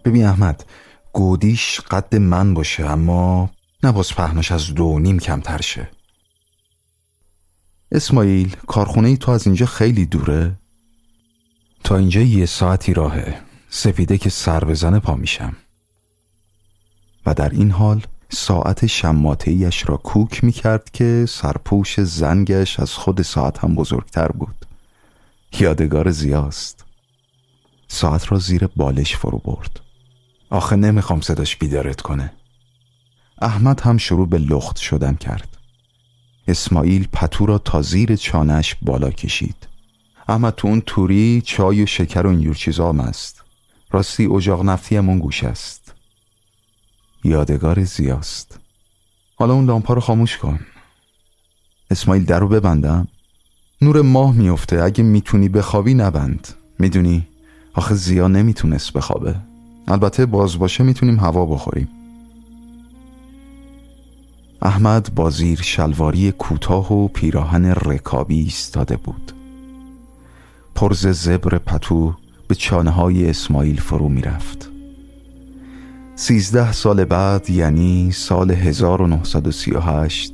ببین 0.04 0.26
احمد 0.26 0.64
گودیش 1.12 1.80
قد 1.80 2.16
من 2.16 2.54
باشه 2.54 2.84
اما 2.84 3.50
نباز 3.82 4.14
پهنش 4.14 4.52
از 4.52 4.74
دو 4.74 4.98
نیم 4.98 5.18
کمتر 5.18 5.60
شه. 5.60 5.90
اسماعیل 7.92 8.56
کارخونه 8.66 9.08
ای 9.08 9.16
تو 9.16 9.32
از 9.32 9.46
اینجا 9.46 9.66
خیلی 9.66 10.06
دوره. 10.06 10.58
تا 11.84 11.96
اینجا 11.96 12.20
یه 12.20 12.46
ساعتی 12.46 12.94
راهه. 12.94 13.40
سفیده 13.70 14.18
که 14.18 14.30
سر 14.30 14.64
بزنه 14.64 14.98
پا 14.98 15.14
میشم. 15.14 15.56
و 17.26 17.34
در 17.34 17.48
این 17.48 17.70
حال 17.70 18.02
ساعت 18.30 18.86
شماتهیش 18.86 19.88
را 19.88 19.96
کوک 19.96 20.44
می 20.44 20.52
کرد 20.52 20.90
که 20.90 21.24
سرپوش 21.28 22.00
زنگش 22.00 22.80
از 22.80 22.92
خود 22.92 23.22
ساعت 23.22 23.58
هم 23.58 23.74
بزرگتر 23.74 24.28
بود. 24.28 24.66
یادگار 25.60 26.10
زیاست. 26.10 26.84
ساعت 27.88 28.32
را 28.32 28.38
زیر 28.38 28.66
بالش 28.66 29.16
فرو 29.16 29.38
برد. 29.38 29.87
آخه 30.50 30.76
نمی‌خوام 30.76 31.20
صداش 31.20 31.56
بیدارت 31.56 32.00
کنه. 32.00 32.32
احمد 33.42 33.80
هم 33.80 33.98
شروع 33.98 34.28
به 34.28 34.38
لخت 34.38 34.76
شدن 34.76 35.14
کرد. 35.14 35.56
اسماعیل 36.48 37.08
پتو 37.12 37.46
را 37.46 37.58
تا 37.58 37.82
زیر 37.82 38.16
چانش 38.16 38.76
بالا 38.82 39.10
کشید. 39.10 39.68
احمد 40.28 40.54
تو 40.54 40.68
اون 40.68 40.80
توری 40.80 41.42
چای 41.46 41.82
و 41.82 41.86
شکر 41.86 42.26
و 42.26 42.30
اینجور 42.30 42.54
چیزا 42.54 42.88
هم 42.88 43.00
است 43.00 43.42
راستی 43.90 44.26
اجاق 44.26 44.64
نفتی 44.64 44.96
همون 44.96 45.18
گوش 45.18 45.44
است 45.44 45.94
یادگار 47.24 47.84
زیاست. 47.84 48.58
حالا 49.36 49.54
اون 49.54 49.66
لامپا 49.66 49.94
رو 49.94 50.00
خاموش 50.00 50.36
کن. 50.36 50.60
اسماعیل 51.90 52.24
در 52.24 52.38
رو 52.38 52.48
ببندم. 52.48 53.08
نور 53.82 54.02
ماه 54.02 54.32
میفته 54.32 54.82
اگه 54.82 55.04
می‌تونی 55.04 55.48
بخوابی 55.48 55.94
نبند. 55.94 56.48
می‌دونی؟ 56.78 57.26
آخه 57.74 57.94
زیا 57.94 58.28
نمی‌تونست 58.28 58.92
بخوابه. 58.92 59.47
البته 59.88 60.26
باز 60.26 60.58
باشه 60.58 60.84
می‌تونیم 60.84 61.20
هوا 61.20 61.46
بخوریم. 61.46 61.88
احمد 64.62 65.14
با 65.14 65.30
زیر 65.30 65.60
شلواری 65.62 66.32
کوتاه 66.32 66.92
و 66.92 67.08
پیراهن 67.08 67.66
رکابی 67.66 68.40
ایستاده 68.40 68.96
بود. 68.96 69.32
پرز 70.74 71.06
زبر 71.06 71.58
پتو 71.58 72.14
به 72.48 72.54
چانه 72.54 72.90
های 72.90 73.30
اسماعیل 73.30 73.80
فرو 73.80 74.08
می‌رفت. 74.08 74.70
سیزده 76.16 76.72
سال 76.72 77.04
بعد 77.04 77.50
یعنی 77.50 78.12
سال 78.12 78.50
1938 78.50 80.32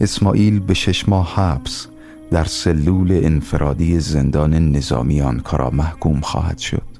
اسماعیل 0.00 0.60
به 0.60 0.74
شش 0.74 1.08
ماه 1.08 1.34
حبس 1.34 1.86
در 2.30 2.44
سلول 2.44 3.20
انفرادی 3.24 4.00
زندان 4.00 4.54
نظامی 4.54 5.20
آنکارا 5.20 5.70
محکوم 5.70 6.20
خواهد 6.20 6.58
شد. 6.58 6.93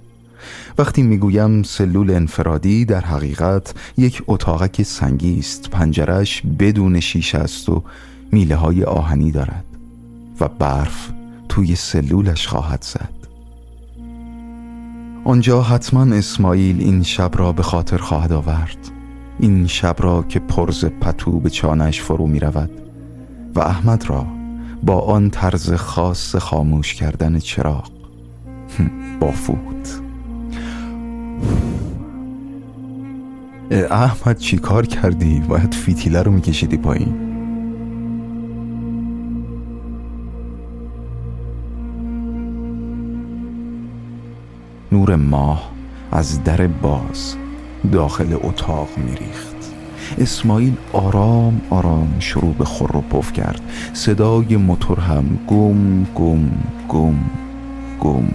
وقتی 0.78 1.02
می‌گویم 1.02 1.62
سلول 1.62 2.10
انفرادی 2.10 2.84
در 2.84 3.00
حقیقت 3.00 3.74
یک 3.98 4.22
اتاقک 4.26 4.82
سنگی 4.82 5.38
است. 5.38 5.70
پنجرش 5.70 6.42
بدون 6.58 7.00
شیشه 7.00 7.38
است 7.38 7.68
و 7.68 7.82
میله 8.32 8.56
های 8.56 8.84
آهنی 8.84 9.30
دارد 9.30 9.64
و 10.40 10.48
برف 10.48 11.10
توی 11.48 11.76
سلولش 11.76 12.46
خواهد 12.46 12.82
زد. 12.82 13.14
آنجا 15.24 15.62
حتما 15.62 16.14
اسماعیل 16.16 16.80
این 16.80 17.02
شب 17.02 17.30
را 17.34 17.52
به 17.52 17.62
خاطر 17.62 17.96
خواهد 17.96 18.32
آورد. 18.32 18.76
این 19.38 19.66
شب 19.66 19.96
را 19.98 20.22
که 20.22 20.38
پرز 20.38 20.84
پتو 20.84 21.40
به 21.40 21.50
چانش 21.50 22.00
فرو 22.00 22.26
می 22.26 22.40
رود 22.40 22.70
و 23.54 23.60
احمد 23.60 24.10
را 24.10 24.26
با 24.82 25.00
آن 25.00 25.30
طرز 25.30 25.72
خاص 25.72 26.36
خاموش 26.36 26.94
کردن 26.94 27.38
چراغ 27.38 27.90
بافوت 29.20 30.00
احمد 33.70 34.38
چی 34.38 34.56
کار 34.56 34.86
کردی؟ 34.86 35.40
باید 35.40 35.74
فیتیله 35.74 36.22
رو 36.22 36.32
میکشیدی 36.32 36.76
پایین. 36.76 37.14
نور 44.92 45.16
ماه 45.16 45.70
از 46.12 46.44
در 46.44 46.66
باز 46.66 47.36
داخل 47.92 48.36
اتاق 48.42 48.88
میریخت. 48.96 49.54
اسماعیل 50.18 50.76
آرام 50.92 51.60
آرام 51.70 52.16
شروع 52.18 52.54
به 52.54 52.64
خور 52.64 52.96
و 52.96 53.00
پف 53.00 53.32
کرد. 53.32 53.60
صدای 53.92 54.56
موتور 54.56 55.00
هم 55.00 55.38
گم 55.48 56.04
گم 56.04 56.50
گم 56.88 57.16
گم 58.00 58.28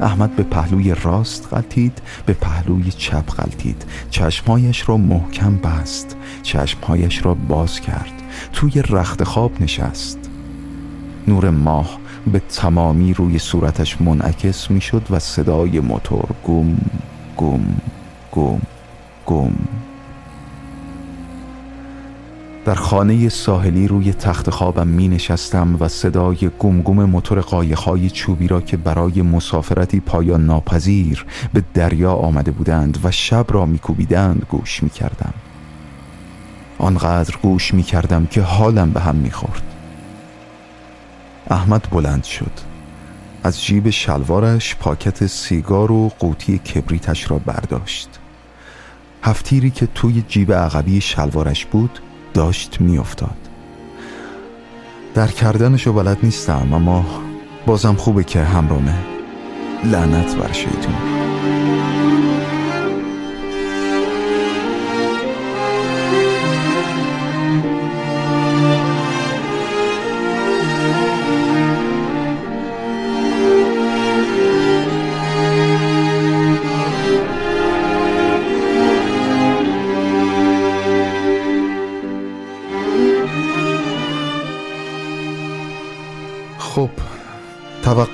احمد 0.00 0.36
به 0.36 0.42
پهلوی 0.42 0.94
راست 0.94 1.48
غلطید 1.52 2.02
به 2.26 2.32
پهلوی 2.32 2.92
چپ 2.92 3.30
غلطید 3.30 3.84
چشمهایش 4.10 4.88
را 4.88 4.96
محکم 4.96 5.56
بست 5.56 6.16
چشمهایش 6.42 7.24
را 7.24 7.34
باز 7.34 7.80
کرد. 7.80 8.22
توی 8.52 8.82
رخت 8.88 9.24
خواب 9.24 9.62
نشست. 9.62 10.18
نور 11.28 11.50
ماه 11.50 11.98
به 12.32 12.38
تمامی 12.38 13.14
روی 13.14 13.38
صورتش 13.38 14.00
منعکس 14.00 14.70
می‌شد 14.70 15.06
و 15.10 15.18
صدای 15.18 15.80
موتور 15.80 16.28
گم 16.44 16.76
گم 17.36 17.64
گم 18.32 18.60
گم. 19.26 19.52
در 22.66 22.74
خانه 22.74 23.28
ساحلی 23.28 23.88
روی 23.88 24.12
تخت 24.12 24.50
خوابم 24.50 24.86
می 24.86 25.08
نشستم 25.08 25.76
و 25.80 25.88
صدای 25.88 26.50
گمگم 26.58 27.04
موتور 27.04 27.40
قایقهای 27.40 28.10
چوبی 28.10 28.48
را 28.48 28.60
که 28.60 28.76
برای 28.76 29.22
مسافرتی 29.22 30.00
پایان 30.00 30.46
ناپذیر 30.46 31.26
به 31.52 31.62
دریا 31.74 32.12
آمده 32.12 32.50
بودند 32.50 32.98
و 33.04 33.10
شب 33.10 33.46
را 33.48 33.66
می 33.66 33.78
کوبیدند 33.78 34.46
گوش 34.50 34.82
می 34.82 34.90
کردم 34.90 35.34
آنقدر 36.78 37.36
گوش 37.42 37.74
می 37.74 37.82
کردم 37.82 38.26
که 38.26 38.42
حالم 38.42 38.90
به 38.90 39.00
هم 39.00 39.16
می 39.16 39.30
خورد 39.30 39.62
احمد 41.50 41.88
بلند 41.90 42.24
شد. 42.24 42.52
از 43.42 43.64
جیب 43.64 43.90
شلوارش 43.90 44.76
پاکت 44.76 45.26
سیگار 45.26 45.92
و 45.92 46.08
قوطی 46.18 46.58
کبریتش 46.58 47.30
را 47.30 47.38
برداشت. 47.38 48.08
هفتیری 49.22 49.70
که 49.70 49.88
توی 49.94 50.24
جیب 50.28 50.52
عقبی 50.52 51.00
شلوارش 51.00 51.66
بود 51.66 52.00
داشت 52.36 52.80
میافتاد. 52.80 53.36
در 55.14 55.26
کردنشو 55.26 55.92
بلد 55.92 56.18
نیستم 56.22 56.68
اما 56.72 57.06
بازم 57.66 57.94
خوبه 57.94 58.24
که 58.24 58.40
همرامه 58.40 58.94
لعنت 59.84 60.36
بر 60.36 60.52
شیطون. 60.52 61.25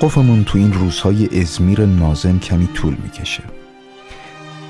توقفمون 0.03 0.45
تو 0.45 0.59
این 0.59 0.73
روزهای 0.73 1.41
ازمیر 1.41 1.87
نازم 1.87 2.39
کمی 2.39 2.67
طول 2.67 2.97
می‌کشه. 3.03 3.43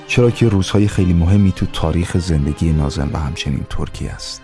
چرا 0.07 0.31
که 0.31 0.49
روزهای 0.49 0.89
خیلی 0.89 1.13
مهمی 1.13 1.53
تو 1.53 1.67
تاریخ 1.67 2.19
زندگی 2.19 2.73
نازم 2.73 3.11
و 3.13 3.19
همچنین 3.19 3.67
ترکیه 3.71 4.11
است. 4.11 4.43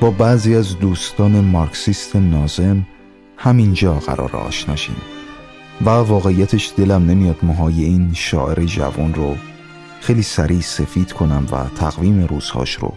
با 0.00 0.10
بعضی 0.10 0.56
از 0.56 0.78
دوستان 0.78 1.40
مارکسیست 1.40 2.16
نازم 2.16 2.86
همینجا 3.36 3.94
قرار 3.94 4.36
آشناشیم 4.36 4.96
و 5.80 5.90
واقعیتش 5.90 6.72
دلم 6.76 7.06
نمیاد 7.10 7.38
موهای 7.42 7.84
این 7.84 8.10
شاعر 8.14 8.64
جوان 8.64 9.14
رو 9.14 9.36
خیلی 10.00 10.22
سریع 10.22 10.60
سفید 10.60 11.12
کنم 11.12 11.46
و 11.52 11.76
تقویم 11.76 12.26
روزهاش 12.26 12.74
رو 12.74 12.92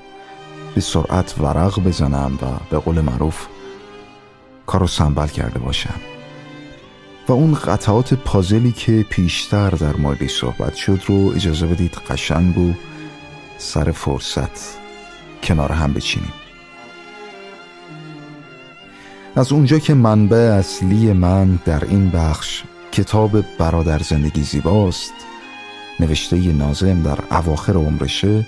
به 0.76 0.82
سرعت 0.82 1.36
ورق 1.39 1.80
بزنم 1.80 2.39
و 2.41 2.46
به 2.70 2.78
قول 2.78 3.02
معروف 3.02 3.48
کارو 4.66 4.88
سنبل 4.88 5.28
کرده 5.28 5.60
باشم. 5.60 6.14
و 7.28 7.32
اون 7.32 7.53
قطعات 7.53 8.13
پازلی 8.13 8.71
که 8.71 9.05
پیشتر 9.09 9.69
در 9.69 9.95
موردی 9.95 10.28
صحبت 10.28 10.76
شد 10.76 11.01
رو 11.07 11.32
اجازه 11.36 11.67
بدید 11.67 11.93
قشنگ 12.09 12.57
و 12.57 12.73
سر 13.57 13.91
فرصت 13.91 14.78
کنار 15.43 15.71
هم 15.71 15.93
بچینیم. 15.93 16.34
از 19.36 19.51
اونجا 19.51 19.80
که 19.80 19.93
منبع 19.93 20.38
اصلی 20.38 21.13
من 21.13 21.59
در 21.65 21.86
این 21.86 22.09
بخش 22.09 22.63
کتاب 22.91 23.41
برادر 23.57 23.99
زندگی 23.99 24.43
زیباست 24.43 25.13
نوشته 25.99 26.38
نازم 26.38 27.01
در 27.01 27.19
اواخر 27.32 27.73
عمرشه 27.73 28.45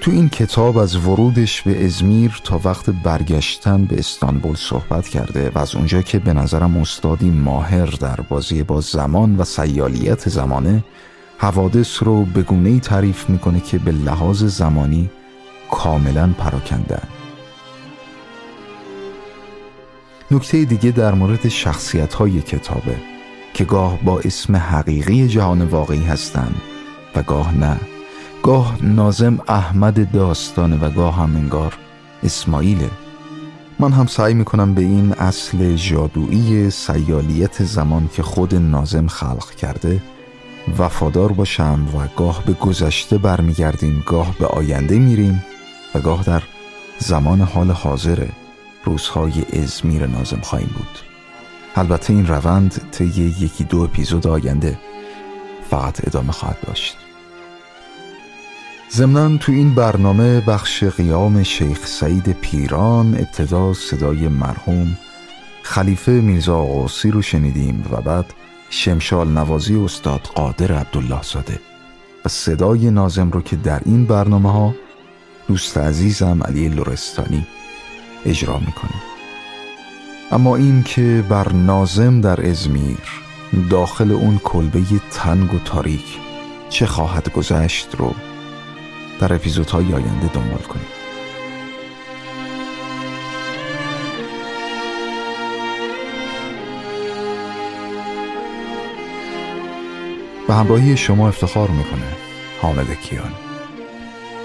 تو 0.00 0.10
این 0.10 0.28
کتاب 0.28 0.78
از 0.78 0.96
ورودش 0.96 1.62
به 1.62 1.84
ازمیر 1.84 2.40
تا 2.44 2.60
وقت 2.64 2.90
برگشتن 2.90 3.84
به 3.84 3.98
استانبول 3.98 4.56
صحبت 4.56 5.08
کرده 5.08 5.50
و 5.54 5.58
از 5.58 5.74
اونجا 5.74 6.02
که 6.02 6.18
به 6.18 6.32
نظرم 6.32 6.76
استادی 6.76 7.30
ماهر 7.30 7.86
در 7.86 8.20
بازی 8.28 8.62
با 8.62 8.80
زمان 8.80 9.36
و 9.36 9.44
سیالیت 9.44 10.28
زمانه 10.28 10.84
حوادث 11.38 12.02
رو 12.02 12.24
به 12.24 12.42
گونه 12.42 12.80
تعریف 12.80 13.30
می‌کنه 13.30 13.60
که 13.60 13.78
به 13.78 13.92
لحاظ 13.92 14.44
زمانی 14.44 15.10
کاملا 15.70 16.34
پراکندن 16.38 17.08
نکته 20.30 20.64
دیگه 20.64 20.90
در 20.90 21.14
مورد 21.14 21.48
شخصیت 21.48 22.14
های 22.14 22.40
کتابه 22.40 22.96
که 23.54 23.64
گاه 23.64 23.98
با 24.04 24.20
اسم 24.20 24.56
حقیقی 24.56 25.28
جهان 25.28 25.62
واقعی 25.62 26.04
هستند 26.04 26.60
و 27.16 27.22
گاه 27.22 27.54
نه. 27.54 27.97
گاه 28.48 28.78
نازم 28.82 29.38
احمد 29.48 30.12
داستانه 30.12 30.76
و 30.76 30.90
گاه 30.90 31.16
هم 31.16 31.36
انگار 31.36 31.78
اسماعیله 32.22 32.90
من 33.78 33.92
هم 33.92 34.06
سعی 34.06 34.34
می‌کنم 34.34 34.74
به 34.74 34.82
این 34.82 35.12
اصل 35.12 35.74
جادویی 35.76 36.70
سیالیت 36.70 37.64
زمان 37.64 38.08
که 38.14 38.22
خود 38.22 38.54
نازم 38.54 39.06
خلق 39.06 39.50
کرده 39.50 40.02
وفادار 40.78 41.32
باشم 41.32 41.80
و 41.94 42.06
گاه 42.16 42.44
به 42.44 42.52
گذشته 42.52 43.18
برمیگردیم 43.18 44.02
گاه 44.06 44.34
به 44.38 44.46
آینده 44.46 44.98
میریم 44.98 45.44
و 45.94 46.00
گاه 46.00 46.24
در 46.24 46.42
زمان 46.98 47.40
حال 47.40 47.70
حاضره 47.70 48.28
روزهای 48.84 49.44
ازمیر 49.62 50.06
نازم 50.06 50.40
خواهیم 50.40 50.70
بود. 50.76 50.98
البته 51.76 52.12
این 52.12 52.26
روند 52.26 52.80
طی 52.92 53.04
یکی 53.40 53.64
دو 53.64 53.80
اپیزود 53.80 54.26
آینده 54.26 54.78
فقط 55.70 56.06
ادامه 56.06 56.32
خواهد 56.32 56.56
داشت. 56.66 57.07
ضمنا 58.92 59.36
تو 59.36 59.52
این 59.52 59.74
برنامه 59.74 60.40
بخش 60.40 60.84
قیام 60.84 61.42
شیخ 61.42 61.86
سعید 61.86 62.32
پیران 62.32 63.14
ابتدا 63.14 63.72
صدای 63.72 64.28
مرحوم 64.28 64.98
خلیفه 65.62 66.12
میرزا 66.12 66.56
آقاسی 66.56 67.10
رو 67.10 67.22
شنیدیم 67.22 67.86
و 67.90 68.00
بعد 68.00 68.24
شمشال 68.70 69.28
نوازی 69.28 69.76
استاد 69.76 70.20
قادر 70.20 70.72
عبدالله 70.72 71.22
زاده. 71.22 71.60
و 72.24 72.28
صدای 72.28 72.90
نازم 72.90 73.30
رو 73.30 73.42
که 73.42 73.56
در 73.56 73.80
این 73.84 74.06
برنامه 74.06 74.52
ها 74.52 74.74
دوست 75.48 75.78
عزیزم 75.78 76.42
علی 76.44 76.68
لورستانی 76.68 77.46
اجرا 78.26 78.58
می‌کنه. 78.58 79.02
اما 80.32 80.56
این 80.56 80.82
که 80.82 81.24
بر 81.28 81.52
نازم 81.52 82.20
در 82.20 82.46
ازمیر 82.46 83.22
داخل 83.70 84.12
اون 84.12 84.40
کلبه 84.44 84.82
تنگ 85.10 85.54
و 85.54 85.58
تاریک 85.58 86.18
چه 86.68 86.86
خواهد 86.86 87.32
گذشت 87.32 87.94
رو 87.98 88.14
در 89.20 89.34
اپیزودهای 89.34 89.94
آینده 89.94 90.26
دنبال 90.34 90.62
کنیم. 90.62 90.86
به 100.48 100.54
همراهی 100.54 100.96
شما 100.96 101.28
افتخار 101.28 101.68
می‌کنه 101.68 102.16
حامد 102.62 103.00
کیان. 103.00 103.32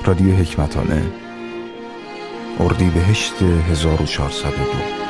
رادیو 0.05 0.35
حکمتانه 0.35 1.03
اردی 2.59 2.89
بهشت 2.89 3.41
1402 3.41 5.02